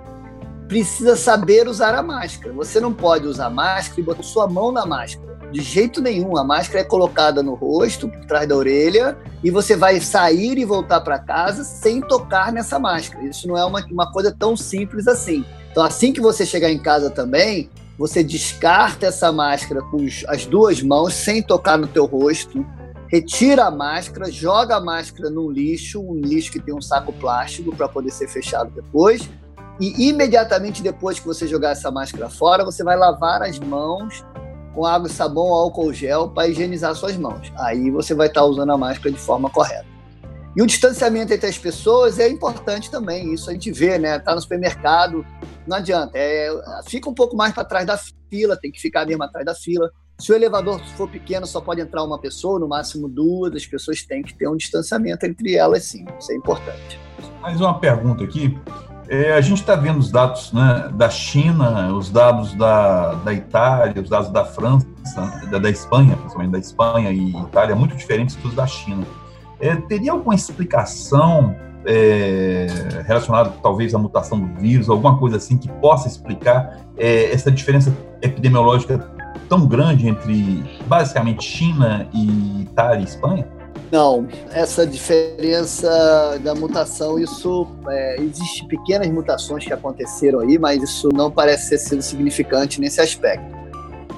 [0.68, 2.52] precisa saber usar a máscara.
[2.54, 5.36] Você não pode usar máscara e botar sua mão na máscara.
[5.52, 6.36] De jeito nenhum.
[6.36, 10.64] A máscara é colocada no rosto, por trás da orelha, e você vai sair e
[10.64, 13.24] voltar para casa sem tocar nessa máscara.
[13.24, 15.44] Isso não é uma, uma coisa tão simples assim.
[15.70, 20.82] Então, assim que você chegar em casa também, você descarta essa máscara com as duas
[20.82, 22.64] mãos, sem tocar no teu rosto,
[23.08, 27.74] retira a máscara, joga a máscara no lixo, um lixo que tem um saco plástico
[27.74, 29.28] para poder ser fechado depois.
[29.80, 34.24] E imediatamente depois que você jogar essa máscara fora, você vai lavar as mãos
[34.74, 37.52] com água, sabão, álcool gel para higienizar suas mãos.
[37.56, 39.86] Aí você vai estar tá usando a máscara de forma correta.
[40.56, 43.34] E o distanciamento entre as pessoas é importante também.
[43.34, 44.18] Isso a gente vê, né?
[44.18, 45.24] Tá no supermercado,
[45.66, 46.12] não adianta.
[46.14, 46.48] É,
[46.86, 47.98] fica um pouco mais para trás da
[48.30, 49.90] fila, tem que ficar mesmo atrás da fila.
[50.18, 53.54] Se o elevador for pequeno, só pode entrar uma pessoa, no máximo duas.
[53.54, 56.06] As pessoas têm que ter um distanciamento entre elas, sim.
[56.18, 56.98] Isso é importante.
[57.42, 58.58] Mais uma pergunta aqui.
[59.08, 64.02] É, a gente está vendo os dados né, da China, os dados da, da Itália,
[64.02, 64.86] os dados da França,
[65.50, 69.04] da, da Espanha, principalmente da Espanha e Itália, muito diferentes dos da China.
[69.60, 71.54] É, teria alguma explicação
[71.86, 72.66] é,
[73.06, 77.96] relacionada talvez à mutação do vírus, alguma coisa assim que possa explicar é, essa diferença
[78.20, 79.08] epidemiológica
[79.48, 83.46] tão grande entre basicamente China e Itália e Espanha?
[83.90, 91.08] Não, essa diferença da mutação, isso é, existe pequenas mutações que aconteceram aí, mas isso
[91.14, 93.46] não parece sido significante nesse aspecto.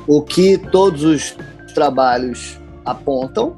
[0.07, 1.37] O que todos os
[1.75, 3.55] trabalhos apontam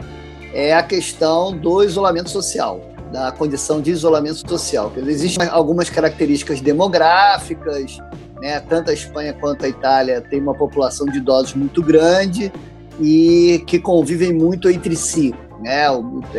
[0.53, 2.81] é a questão do isolamento social,
[3.13, 4.93] da condição de isolamento social.
[4.97, 7.99] Existem algumas características demográficas,
[8.41, 8.59] né?
[8.69, 12.53] tanto a Espanha quanto a Itália têm uma população de idosos muito grande
[13.01, 15.33] e que convivem muito entre si.
[15.61, 15.87] Né?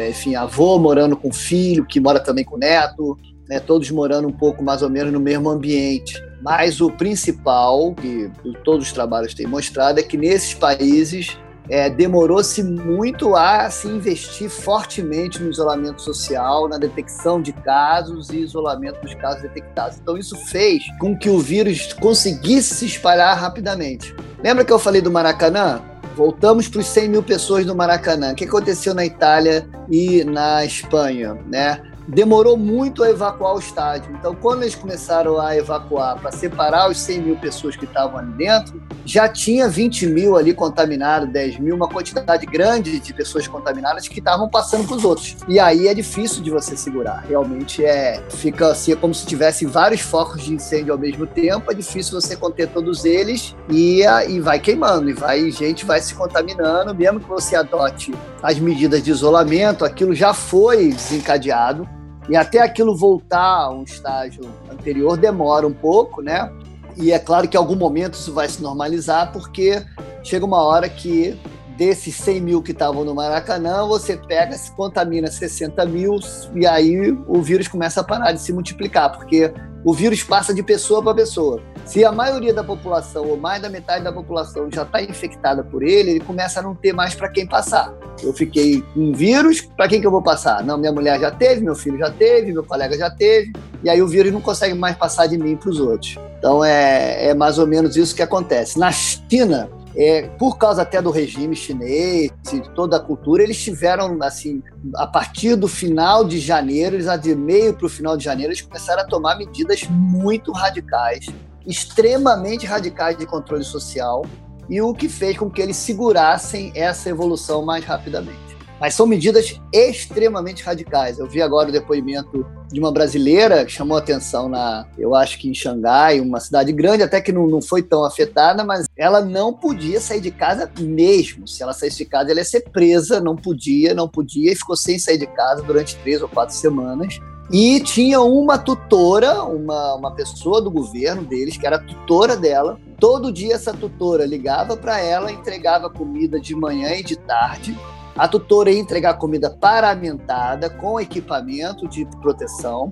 [0.09, 3.59] Enfim, avô morando com filho, que mora também com neto, né?
[3.59, 6.21] todos morando um pouco mais ou menos no mesmo ambiente.
[6.41, 8.31] Mas o principal, que
[8.63, 11.37] todos os trabalhos têm mostrado, é que nesses países
[11.69, 18.39] é, demorou-se muito a se investir fortemente no isolamento social, na detecção de casos e
[18.39, 19.97] isolamento dos casos detectados.
[19.99, 24.15] Então, isso fez com que o vírus conseguisse se espalhar rapidamente.
[24.43, 25.90] Lembra que eu falei do Maracanã?
[26.15, 28.31] Voltamos para os 100 mil pessoas do Maracanã.
[28.31, 31.33] O que aconteceu na Itália e na Espanha?
[31.47, 31.81] Né?
[32.11, 34.13] Demorou muito a evacuar o estádio.
[34.19, 38.33] Então, quando eles começaram a evacuar para separar os 100 mil pessoas que estavam ali
[38.33, 44.07] dentro, já tinha 20 mil ali contaminados, 10 mil, uma quantidade grande de pessoas contaminadas
[44.07, 45.37] que estavam passando para os outros.
[45.47, 47.23] E aí é difícil de você segurar.
[47.27, 51.71] Realmente é fica assim, é como se tivesse vários focos de incêndio ao mesmo tempo.
[51.71, 56.13] É difícil você conter todos eles e, e vai queimando e vai gente vai se
[56.13, 61.87] contaminando, mesmo que você adote as medidas de isolamento, aquilo já foi desencadeado
[62.29, 66.51] e até aquilo voltar a um estágio anterior demora um pouco, né?
[66.97, 69.83] E é claro que em algum momento isso vai se normalizar, porque
[70.23, 71.39] chega uma hora que
[71.81, 76.19] desses 100 mil que estavam no Maracanã, você pega, se contamina 60 mil
[76.53, 79.51] e aí o vírus começa a parar de se multiplicar, porque
[79.83, 81.59] o vírus passa de pessoa para pessoa.
[81.83, 85.81] Se a maioria da população, ou mais da metade da população, já está infectada por
[85.81, 87.91] ele, ele começa a não ter mais para quem passar.
[88.21, 90.63] Eu fiquei com vírus, para quem que eu vou passar?
[90.63, 94.03] Não, minha mulher já teve, meu filho já teve, meu colega já teve, e aí
[94.03, 96.15] o vírus não consegue mais passar de mim para os outros.
[96.37, 98.77] Então é, é mais ou menos isso que acontece.
[98.77, 104.17] Na China, é, por causa até do regime chinês, de toda a cultura, eles tiveram,
[104.21, 104.61] assim,
[104.95, 108.61] a partir do final de janeiro, eles, de meio para o final de janeiro, eles
[108.61, 111.27] começaram a tomar medidas muito radicais,
[111.67, 114.25] extremamente radicais de controle social,
[114.69, 118.50] e o que fez com que eles segurassem essa evolução mais rapidamente.
[118.81, 121.19] Mas são medidas extremamente radicais.
[121.19, 125.47] Eu vi agora o depoimento de uma brasileira que chamou atenção na, eu acho que
[125.47, 129.53] em Xangai, uma cidade grande, até que não, não foi tão afetada, mas ela não
[129.53, 131.47] podia sair de casa mesmo.
[131.47, 134.75] Se ela saísse de casa, ela ia ser presa, não podia, não podia, e ficou
[134.75, 137.19] sem sair de casa durante três ou quatro semanas.
[137.51, 142.79] E tinha uma tutora, uma, uma pessoa do governo deles, que era tutora dela.
[142.97, 147.77] Todo dia essa tutora ligava para ela, entregava comida de manhã e de tarde
[148.15, 152.91] a tutora ia entregar comida paramentada com equipamento de proteção,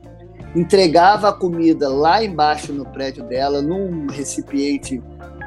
[0.56, 5.02] entregava a comida lá embaixo no prédio dela, num recipiente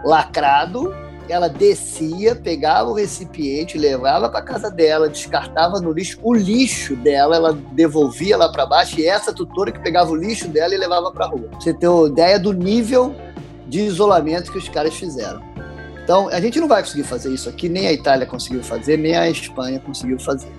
[0.04, 0.94] lacrado.
[1.28, 6.18] Ela descia, pegava o recipiente, levava para casa dela, descartava no lixo.
[6.22, 10.48] O lixo dela, ela devolvia lá para baixo e essa tutora que pegava o lixo
[10.48, 11.48] dela e levava para rua.
[11.58, 13.14] Você tem ideia do nível
[13.66, 15.51] de isolamento que os caras fizeram.
[16.04, 19.16] Então, a gente não vai conseguir fazer isso aqui, nem a Itália conseguiu fazer, nem
[19.16, 20.50] a Espanha conseguiu fazer.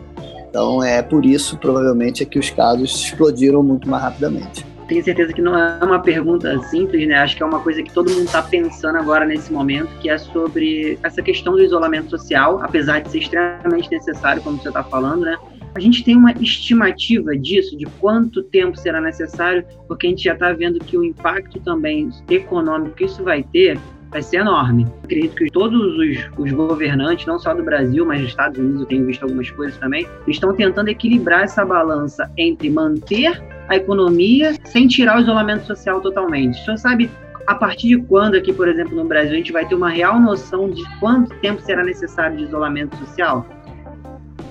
[0.49, 4.65] Então, é por isso, provavelmente, é que os casos explodiram muito mais rapidamente.
[4.87, 7.15] Tenho certeza que não é uma pergunta simples, né?
[7.15, 10.17] Acho que é uma coisa que todo mundo está pensando agora nesse momento, que é
[10.17, 15.21] sobre essa questão do isolamento social, apesar de ser extremamente necessário, como você está falando,
[15.21, 15.37] né?
[15.75, 20.33] A gente tem uma estimativa disso, de quanto tempo será necessário, porque a gente já
[20.33, 23.79] está vendo que o impacto também econômico que isso vai ter
[24.13, 24.87] vai ser enorme.
[25.03, 28.87] Acredito que todos os, os, governantes, não só do Brasil, mas dos Estados Unidos, eu
[28.87, 34.87] tenho visto algumas coisas também, estão tentando equilibrar essa balança entre manter a economia sem
[34.87, 36.61] tirar o isolamento social totalmente.
[36.61, 37.09] O senhor sabe
[37.47, 40.19] a partir de quando aqui, por exemplo, no Brasil, a gente vai ter uma real
[40.19, 43.45] noção de quanto tempo será necessário de isolamento social?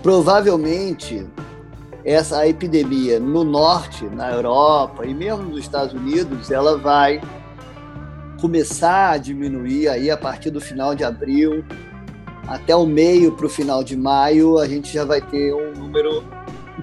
[0.03, 1.25] Provavelmente
[2.05, 7.21] essa epidemia no norte, na Europa e mesmo nos Estados Unidos, ela vai
[8.43, 11.65] começar a diminuir aí a partir do final de abril
[12.49, 16.25] até o meio para o final de maio, a gente já vai ter um número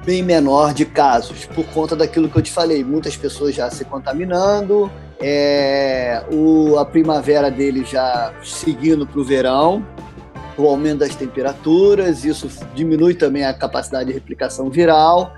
[0.06, 3.84] bem menor de casos, por conta daquilo que eu te falei, muitas pessoas já se
[3.84, 9.86] contaminando, é, o, a primavera dele já seguindo para o verão,
[10.58, 15.34] o aumento das temperaturas, isso diminui também a capacidade de replicação viral.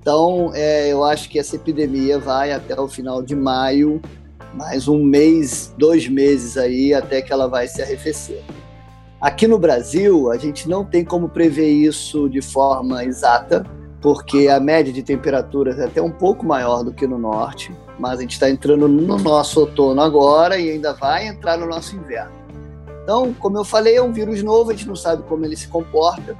[0.00, 4.00] Então, é, eu acho que essa epidemia vai até o final de maio
[4.56, 8.42] mais um mês, dois meses aí, até que ela vai se arrefecer.
[9.20, 13.66] Aqui no Brasil, a gente não tem como prever isso de forma exata,
[14.00, 18.18] porque a média de temperaturas é até um pouco maior do que no norte, mas
[18.18, 22.32] a gente está entrando no nosso outono agora e ainda vai entrar no nosso inverno.
[23.02, 25.68] Então, como eu falei, é um vírus novo, a gente não sabe como ele se
[25.68, 26.34] comporta,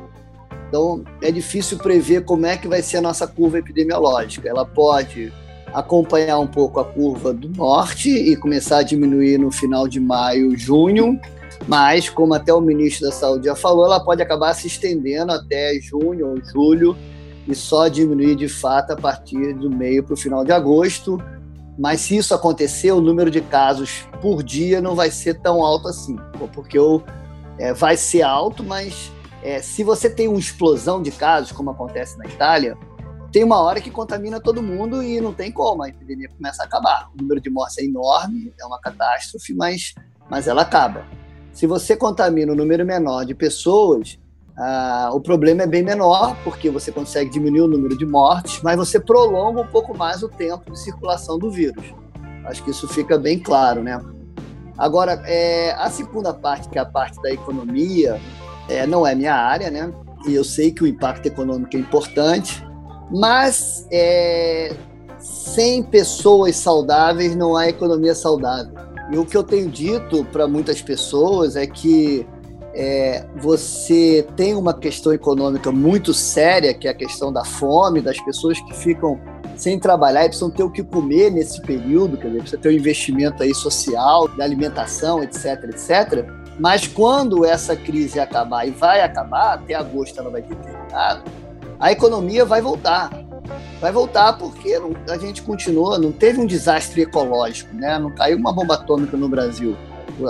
[0.68, 4.48] então é difícil prever como é que vai ser a nossa curva epidemiológica.
[4.48, 5.32] Ela pode
[5.76, 10.56] acompanhar um pouco a curva do norte e começar a diminuir no final de maio,
[10.56, 11.20] junho,
[11.68, 15.78] Mas, como até o ministro da Saúde já falou, ela pode acabar se estendendo até
[15.80, 16.96] junho ou julho
[17.46, 21.22] e só diminuir de fato a partir do meio para o final de agosto.
[21.78, 25.88] Mas se isso acontecer, o número de casos por dia não vai ser tão alto
[25.88, 26.16] assim,
[26.54, 27.02] porque o,
[27.58, 29.12] é, vai ser alto, mas
[29.42, 32.78] é, se você tem uma explosão de casos, como acontece na Itália,
[33.36, 36.64] tem uma hora que contamina todo mundo e não tem como, a epidemia começa a
[36.64, 37.10] acabar.
[37.12, 39.92] O número de mortes é enorme, é uma catástrofe, mas,
[40.30, 41.04] mas ela acaba.
[41.52, 44.18] Se você contamina um número menor de pessoas,
[44.56, 48.74] ah, o problema é bem menor, porque você consegue diminuir o número de mortes, mas
[48.74, 51.84] você prolonga um pouco mais o tempo de circulação do vírus.
[52.46, 54.00] Acho que isso fica bem claro, né?
[54.78, 58.18] Agora, é, a segunda parte, que é a parte da economia,
[58.66, 59.92] é, não é minha área, né?
[60.26, 62.65] E eu sei que o impacto econômico é importante,
[63.10, 64.74] mas é,
[65.18, 68.74] sem pessoas saudáveis não há economia saudável.
[69.10, 72.26] E o que eu tenho dito para muitas pessoas é que
[72.74, 78.20] é, você tem uma questão econômica muito séria, que é a questão da fome, das
[78.20, 79.18] pessoas que ficam
[79.56, 82.72] sem trabalhar e precisam ter o que comer nesse período, quer dizer, precisa ter um
[82.72, 86.26] investimento aí social, de alimentação, etc, etc.
[86.58, 91.22] Mas quando essa crise acabar, e vai acabar, até agosto ela vai ter terminado,
[91.78, 93.10] a economia vai voltar.
[93.80, 94.74] Vai voltar porque
[95.08, 97.98] a gente continua, não teve um desastre ecológico, né?
[97.98, 99.76] não caiu uma bomba atômica no Brasil.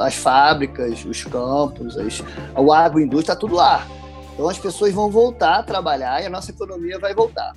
[0.00, 2.22] As fábricas, os campos, as,
[2.56, 3.86] o agroindústria, está tudo lá.
[4.34, 7.54] Então as pessoas vão voltar a trabalhar e a nossa economia vai voltar.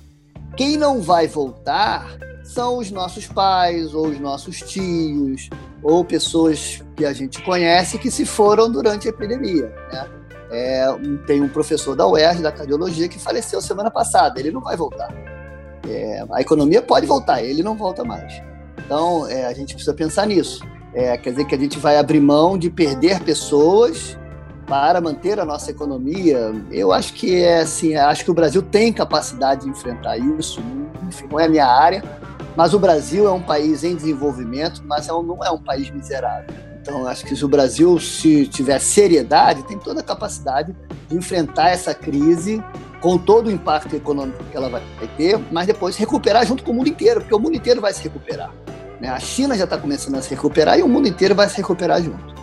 [0.56, 5.48] Quem não vai voltar são os nossos pais, ou os nossos tios,
[5.82, 9.72] ou pessoas que a gente conhece que se foram durante a epidemia.
[9.92, 10.19] Né?
[10.50, 10.86] É,
[11.26, 14.38] tem um professor da UERJ, da cardiologia, que faleceu semana passada.
[14.40, 15.08] Ele não vai voltar.
[15.88, 18.42] É, a economia pode voltar, ele não volta mais.
[18.84, 20.64] Então, é, a gente precisa pensar nisso.
[20.92, 24.18] É, quer dizer que a gente vai abrir mão de perder pessoas
[24.66, 26.52] para manter a nossa economia.
[26.70, 30.60] Eu acho que é assim, acho que o Brasil tem capacidade de enfrentar isso.
[31.06, 32.02] Enfim, não é a minha área,
[32.56, 36.69] mas o Brasil é um país em desenvolvimento, mas é não é um país miserável.
[36.82, 40.74] Então, acho que se o Brasil se tiver seriedade, tem toda a capacidade
[41.08, 42.62] de enfrentar essa crise
[43.00, 44.82] com todo o impacto econômico que ela vai
[45.16, 48.02] ter, mas depois recuperar junto com o mundo inteiro, porque o mundo inteiro vai se
[48.02, 48.50] recuperar.
[49.00, 49.08] Né?
[49.08, 52.02] A China já está começando a se recuperar e o mundo inteiro vai se recuperar
[52.02, 52.34] junto.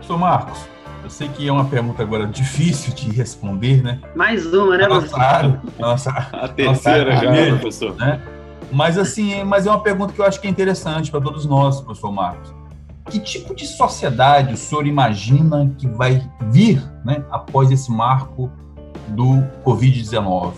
[0.00, 0.58] Sou Marcos,
[1.02, 4.00] eu sei que é uma pergunta agora difícil de responder, né?
[4.14, 7.96] Mais uma, né, nossa, área, nossa, A terceira nossa, já, professor.
[7.96, 8.20] Né?
[8.70, 11.80] Mas assim, mas é uma pergunta que eu acho que é interessante para todos nós,
[11.80, 12.61] professor Marcos
[13.10, 18.50] que tipo de sociedade o senhor imagina que vai vir né, após esse marco
[19.08, 20.52] do Covid-19?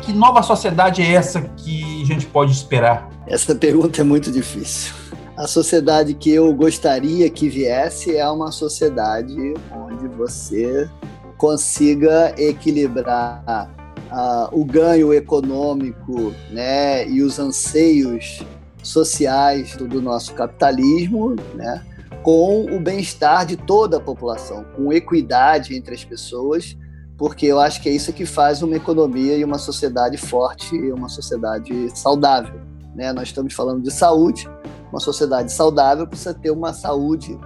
[0.00, 3.08] Que nova sociedade é essa que a gente pode esperar?
[3.26, 4.94] Essa pergunta é muito difícil.
[5.36, 10.88] A sociedade que eu gostaria que viesse é uma sociedade onde você
[11.36, 13.70] consiga equilibrar
[14.10, 18.42] uh, o ganho econômico né, e os anseios
[18.82, 21.82] sociais do nosso capitalismo, né,
[22.22, 26.76] com o bem-estar de toda a população, com equidade entre as pessoas,
[27.16, 30.92] porque eu acho que é isso que faz uma economia e uma sociedade forte e
[30.92, 32.60] uma sociedade saudável.
[32.94, 33.12] Né?
[33.12, 34.48] Nós estamos falando de saúde,
[34.90, 37.38] uma sociedade saudável precisa ter uma saúde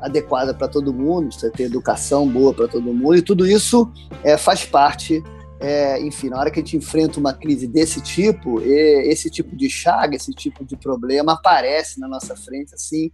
[0.00, 3.90] adequada para todo mundo, precisa ter educação boa para todo mundo, e tudo isso
[4.22, 5.22] é, faz parte
[5.64, 9.70] é, enfim, na hora que a gente enfrenta uma crise desse tipo, esse tipo de
[9.70, 13.10] chaga, esse tipo de problema aparece na nossa frente, assim,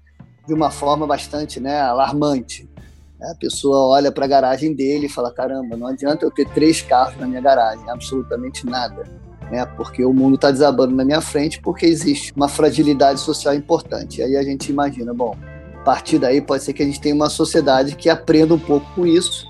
[0.48, 2.68] de uma forma bastante né, alarmante.
[3.22, 6.82] A pessoa olha para a garagem dele e fala: caramba, não adianta eu ter três
[6.82, 9.04] carros na minha garagem, absolutamente nada.
[9.48, 14.22] Né, porque o mundo está desabando na minha frente porque existe uma fragilidade social importante.
[14.22, 15.36] Aí a gente imagina, bom,
[15.74, 18.86] a partir daí pode ser que a gente tenha uma sociedade que aprenda um pouco
[18.94, 19.49] com isso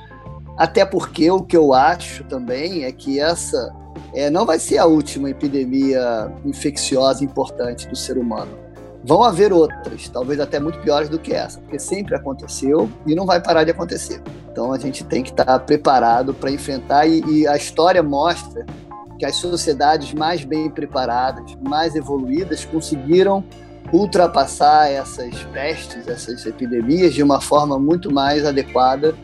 [0.60, 3.74] até porque o que eu acho também é que essa
[4.12, 8.58] é, não vai ser a última epidemia infecciosa importante do ser humano.
[9.02, 13.24] Vão haver outras, talvez até muito piores do que essa, porque sempre aconteceu e não
[13.24, 14.20] vai parar de acontecer.
[14.52, 18.66] Então a gente tem que estar preparado para enfrentar, e, e a história mostra
[19.18, 23.42] que as sociedades mais bem preparadas, mais evoluídas, conseguiram
[23.90, 29.14] ultrapassar essas pestes, essas epidemias de uma forma muito mais adequada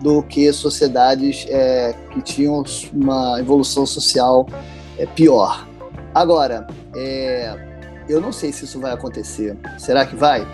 [0.00, 4.46] do que sociedades é, que tinham uma evolução social
[4.98, 5.66] é, pior.
[6.14, 7.54] Agora, é,
[8.08, 9.56] eu não sei se isso vai acontecer.
[9.78, 10.46] Será que vai?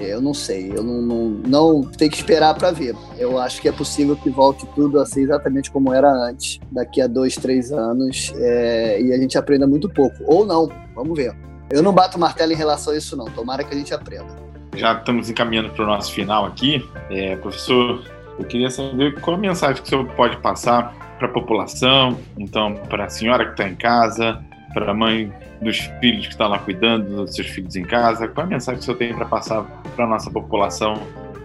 [0.00, 0.72] É, eu não sei.
[0.74, 2.94] Eu não, não, não tem que esperar para ver.
[3.18, 7.00] Eu acho que é possível que volte tudo a ser exatamente como era antes, daqui
[7.00, 10.16] a dois, três anos, é, e a gente aprenda muito pouco.
[10.26, 11.34] Ou não, vamos ver.
[11.70, 13.26] Eu não bato martelo em relação a isso, não.
[13.26, 14.28] Tomara que a gente aprenda.
[14.74, 16.84] já estamos encaminhando para o nosso final aqui.
[17.10, 18.04] É, professor,
[18.38, 22.74] eu queria saber qual a mensagem que o senhor pode passar para a população, então
[22.88, 24.42] para a senhora que está em casa,
[24.74, 25.32] para a mãe
[25.62, 28.28] dos filhos que está lá cuidando dos seus filhos em casa.
[28.28, 29.62] Qual a mensagem que o senhor tem para passar
[29.94, 30.94] para a nossa população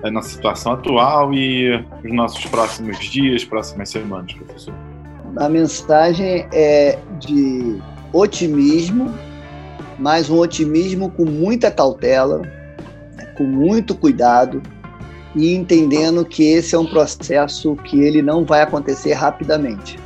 [0.03, 4.73] na situação atual e os nossos próximos dias, próximas semanas, professor?
[5.37, 7.81] A mensagem é de
[8.11, 9.13] otimismo,
[9.97, 12.39] mas um otimismo com muita cautela,
[13.15, 14.61] né, com muito cuidado
[15.35, 19.97] e entendendo que esse é um processo que ele não vai acontecer rapidamente.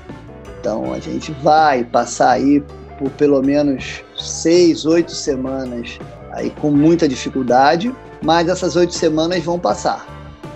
[0.60, 2.64] Então a gente vai passar aí
[2.98, 6.00] por pelo menos seis, oito semanas
[6.32, 10.06] aí com muita dificuldade, mas essas oito semanas vão passar.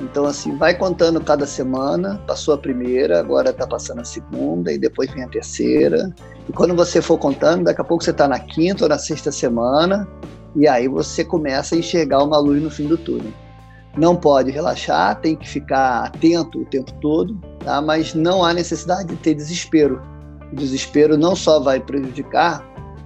[0.02, 2.22] Então, assim, vai contando cada semana.
[2.26, 6.14] Passou a primeira, agora está passando a segunda, e depois vem a terceira.
[6.48, 9.32] E quando você for contando, daqui a pouco você está na quinta ou na sexta
[9.32, 10.08] semana,
[10.56, 13.34] e aí você começa a enxergar uma luz no fim do túnel.
[13.98, 17.82] Não pode relaxar, tem que ficar atento o tempo todo, tá?
[17.82, 20.02] mas não há necessidade de ter desespero.
[20.52, 22.64] O desespero não só vai prejudicar,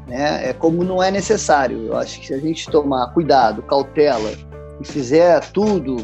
[0.08, 0.50] né?
[0.50, 1.88] é como não é necessário.
[1.88, 4.32] Eu acho que se a gente tomar cuidado, cautela,
[4.80, 5.98] e fizer tudo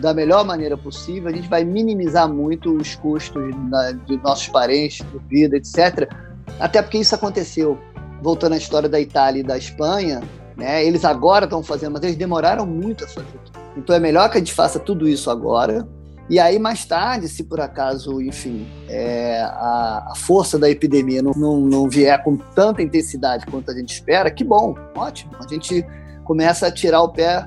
[0.00, 5.06] da melhor maneira possível, a gente vai minimizar muito os custos na, de nossos parentes,
[5.06, 6.10] de vida, etc.
[6.58, 7.78] Até porque isso aconteceu.
[8.22, 10.22] Voltando à história da Itália e da Espanha,
[10.56, 13.28] né, eles agora estão fazendo, mas eles demoraram muito a fazer.
[13.76, 15.86] Então é melhor que a gente faça tudo isso agora.
[16.28, 21.32] E aí, mais tarde, se por acaso, enfim, é, a, a, força da epidemia não,
[21.32, 25.32] não, não vier com tanta intensidade quanto a gente espera, que bom, ótimo.
[25.38, 25.84] A gente
[26.24, 27.46] começa a tirar o pé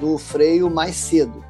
[0.00, 1.44] do freio mais cedo.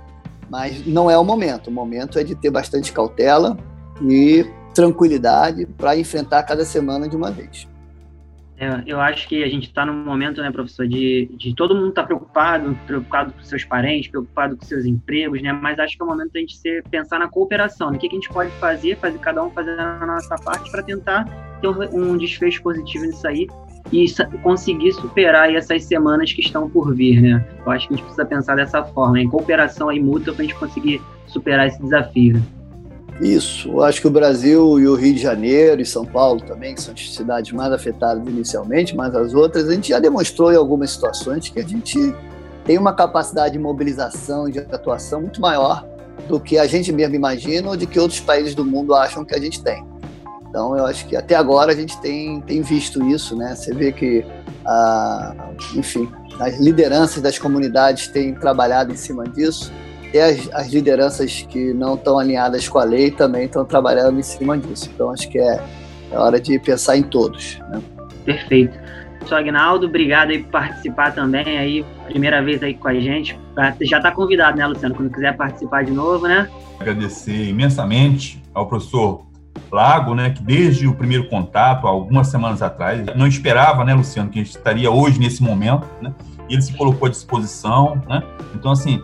[0.51, 1.69] Mas não é o momento.
[1.69, 3.57] O momento é de ter bastante cautela
[4.03, 7.67] e tranquilidade para enfrentar cada semana de uma vez.
[8.59, 11.91] É, eu acho que a gente está num momento, né, professor, de, de todo mundo
[11.91, 15.53] estar tá preocupado, preocupado com seus parentes, preocupado com seus empregos, né?
[15.53, 17.99] Mas acho que é o momento da gente ser, pensar na cooperação, no né?
[17.99, 21.25] que, que a gente pode fazer, fazer cada um fazer a nossa parte para tentar
[21.61, 23.47] ter um, desfecho positivo nisso aí
[23.93, 24.07] e
[24.43, 27.47] conseguir superar essas semanas que estão por vir, né?
[27.65, 30.47] Eu acho que a gente precisa pensar dessa forma, em cooperação aí mútua para a
[30.47, 32.43] gente conseguir superar esse desafio.
[33.21, 36.83] Isso, acho que o Brasil e o Rio de Janeiro e São Paulo também, que
[36.83, 40.91] são as cidades mais afetadas inicialmente, mas as outras, a gente já demonstrou em algumas
[40.91, 42.15] situações que a gente
[42.65, 45.87] tem uma capacidade de mobilização de atuação muito maior
[46.29, 49.35] do que a gente mesmo imagina ou de que outros países do mundo acham que
[49.35, 49.85] a gente tem.
[50.49, 53.55] Então, eu acho que até agora a gente tem, tem visto isso, né?
[53.55, 54.25] Você vê que,
[54.67, 55.35] ah,
[55.75, 56.09] enfim,
[56.41, 59.73] as lideranças das comunidades têm trabalhado em cima disso,
[60.13, 64.23] e as, as lideranças que não estão alinhadas com a lei também estão trabalhando em
[64.23, 64.91] cima disso.
[64.95, 65.61] Então, acho que é,
[66.11, 67.59] é hora de pensar em todos.
[67.71, 67.83] Né?
[68.25, 68.79] Perfeito.
[69.27, 73.39] Sou Agnaldo, obrigado aí por participar também aí, primeira vez aí com a gente.
[73.83, 74.95] Já está convidado, né, Luciano?
[74.95, 76.49] Quando quiser participar de novo, né?
[76.79, 79.27] Agradecer imensamente ao professor
[79.73, 84.39] Lago, né, que desde o primeiro contato, algumas semanas atrás, não esperava, né, Luciano, que
[84.39, 86.15] a gente estaria hoje nesse momento, né,
[86.49, 88.23] e ele se colocou à disposição, né,
[88.55, 89.01] então, assim,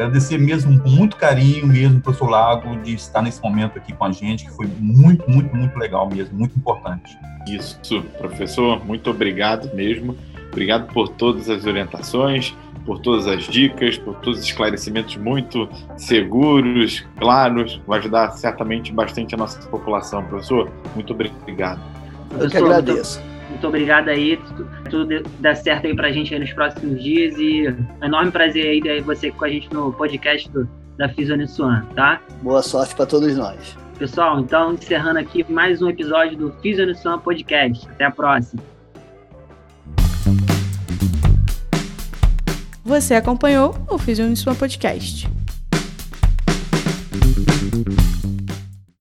[0.00, 4.12] agradecer mesmo, com muito carinho mesmo, professor Lago, de estar nesse momento aqui com a
[4.12, 7.16] gente, que foi muito, muito, muito legal mesmo, muito importante.
[7.46, 10.16] Isso, professor, muito obrigado mesmo,
[10.50, 17.04] obrigado por todas as orientações, por todas as dicas, por todos os esclarecimentos muito seguros,
[17.18, 17.80] claros.
[17.86, 20.24] Vai ajudar certamente bastante a nossa população.
[20.24, 21.80] Professor, muito obrigado.
[22.38, 23.20] Eu que agradeço.
[23.20, 24.38] Muito, muito obrigado aí.
[24.88, 27.36] Tudo dá certo aí pra gente aí nos próximos dias.
[27.36, 31.10] E é um enorme prazer aí ter você com a gente no podcast do, da
[31.10, 32.22] Fisionissuan, tá?
[32.42, 33.76] Boa sorte para todos nós.
[33.98, 37.86] Pessoal, então encerrando aqui mais um episódio do Fisionissuan Podcast.
[37.90, 38.62] Até a próxima.
[42.82, 45.28] Você acompanhou o Fiz Sua Podcast.